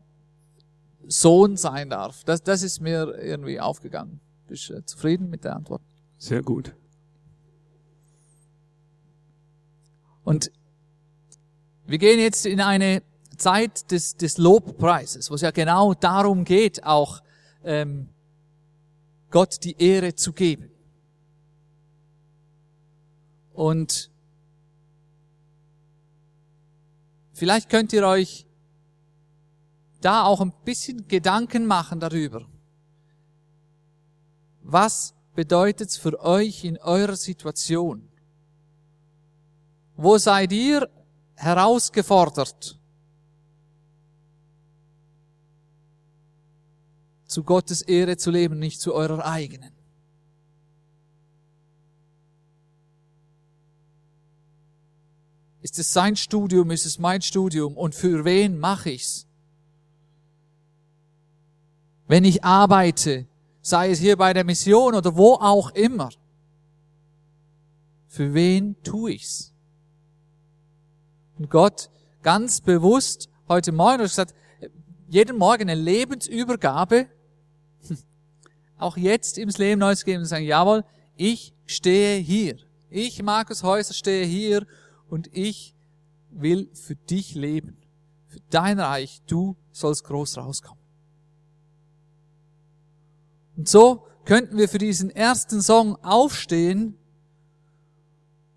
Sohn 1.07 1.57
sein 1.57 1.91
darf. 1.91 2.25
Das, 2.25 2.43
das 2.43 2.63
ist 2.63 2.81
mir 2.81 3.15
irgendwie 3.21 3.61
aufgegangen. 3.61 4.21
Bist 4.47 4.71
du 4.71 4.75
äh, 4.75 4.85
zufrieden 4.85 5.31
mit 5.31 5.45
der 5.45 5.57
Antwort? 5.57 5.83
Sehr 6.19 6.43
gut. 6.43 6.75
Und 10.25 10.51
wir 11.87 11.99
gehen 11.99 12.19
jetzt 12.19 12.47
in 12.47 12.61
eine 12.61 13.03
Zeit 13.37 13.91
des, 13.93 14.17
des 14.17 14.39
Lobpreises, 14.39 15.31
wo 15.31 15.35
es 15.35 15.43
ja 15.43 15.51
genau 15.51 15.95
darum 15.95 16.45
geht, 16.45 16.83
auch 16.85 17.23
ähm, 17.63 18.09
Gott 19.31 19.63
die 19.63 19.81
Ehre 19.81 20.15
zu 20.15 20.33
geben. 20.33 20.71
Und 23.57 24.11
vielleicht 27.33 27.71
könnt 27.71 27.95
ihr 27.95 28.07
euch 28.07 28.47
da 30.03 30.25
auch 30.25 30.43
ein 30.43 30.53
bisschen 30.67 31.09
Gedanken 31.09 31.65
machen 31.65 31.99
darüber. 31.99 32.47
Was 34.63 35.15
bedeutet 35.35 35.89
es 35.89 35.97
für 35.97 36.21
euch 36.21 36.65
in 36.65 36.77
eurer 36.77 37.17
Situation? 37.17 38.07
Wo 39.97 40.19
seid 40.19 40.53
ihr 40.53 40.91
herausgefordert, 41.37 42.79
zu 47.25 47.43
Gottes 47.43 47.81
Ehre 47.81 48.19
zu 48.19 48.31
leben, 48.31 48.59
nicht 48.59 48.83
zu 48.83 48.93
eurer 48.93 49.25
eigenen? 49.25 49.76
Ist 55.67 55.81
es 55.81 55.93
sein 55.93 56.15
Studium, 56.15 56.71
ist 56.71 56.87
es 56.87 57.01
mein 57.01 57.21
Studium 57.23 57.77
und 57.77 57.93
für 57.93 58.25
wen 58.25 58.57
mache 58.57 58.91
ich's? 58.91 59.27
Wenn 62.07 62.25
ich 62.25 62.45
arbeite, 62.45 63.27
sei 63.63 63.91
es 63.91 63.99
hier 63.99 64.17
bei 64.17 64.33
der 64.33 64.45
Mission 64.45 64.95
oder 64.95 65.17
wo 65.17 65.35
auch 65.35 65.73
immer, 65.73 66.11
für 68.07 68.33
wen 68.33 68.81
tue 68.85 69.15
ich's? 69.15 69.53
Und 71.37 71.51
Gott 71.51 71.91
ganz 72.23 72.61
bewusst 72.61 73.29
heute 73.49 73.73
Morgen 73.73 74.03
hat 74.03 74.09
gesagt, 74.11 74.35
jeden 75.09 75.37
Morgen 75.37 75.63
eine 75.69 75.75
Lebensübergabe, 75.75 77.09
auch 78.79 78.97
jetzt 78.97 79.37
im 79.37 79.49
Leben 79.49 79.81
Neues 79.81 80.05
geben 80.05 80.21
und 80.21 80.27
sagen, 80.27 80.45
jawohl, 80.45 80.85
ich 81.17 81.53
stehe 81.65 82.21
hier. 82.21 82.57
Ich, 82.89 83.21
Markus 83.21 83.65
Häuser, 83.65 83.95
stehe 83.95 84.25
hier 84.25 84.65
und 85.09 85.29
ich 85.33 85.75
will 86.31 86.69
für 86.75 86.97
dich 86.97 87.35
leben. 87.35 87.77
Für 88.29 88.41
dein 88.51 88.81
Reich. 88.81 89.23
Du 89.27 89.57
sollst 89.73 90.05
groß 90.05 90.39
rauskommen. 90.39 90.83
Und 93.57 93.69
so 93.69 94.07
könnten 94.25 94.59
wir 94.59 94.69
für 94.69 94.79
diesen 94.79 95.11
ersten 95.11 95.63
Song 95.63 95.97
aufstehen 96.05 96.99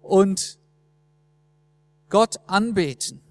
und 0.01 0.59
Gott 2.09 2.39
anbeten. 2.47 3.21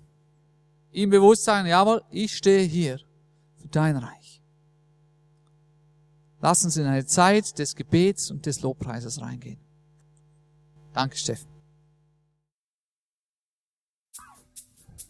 Ihm 0.93 1.11
bewusst 1.11 1.45
sein, 1.45 1.67
jawohl, 1.67 2.03
ich 2.11 2.37
stehe 2.37 2.63
hier 2.63 2.99
für 3.57 3.69
dein 3.69 3.97
Reich. 3.97 4.41
Lass 6.41 6.65
uns 6.65 6.77
in 6.77 6.87
eine 6.87 7.05
Zeit 7.05 7.59
des 7.59 7.75
Gebets 7.75 8.31
und 8.31 8.47
des 8.47 8.63
Lobpreises 8.63 9.21
reingehen. 9.21 9.59
Danke, 10.93 11.17
Steffen. 11.17 11.58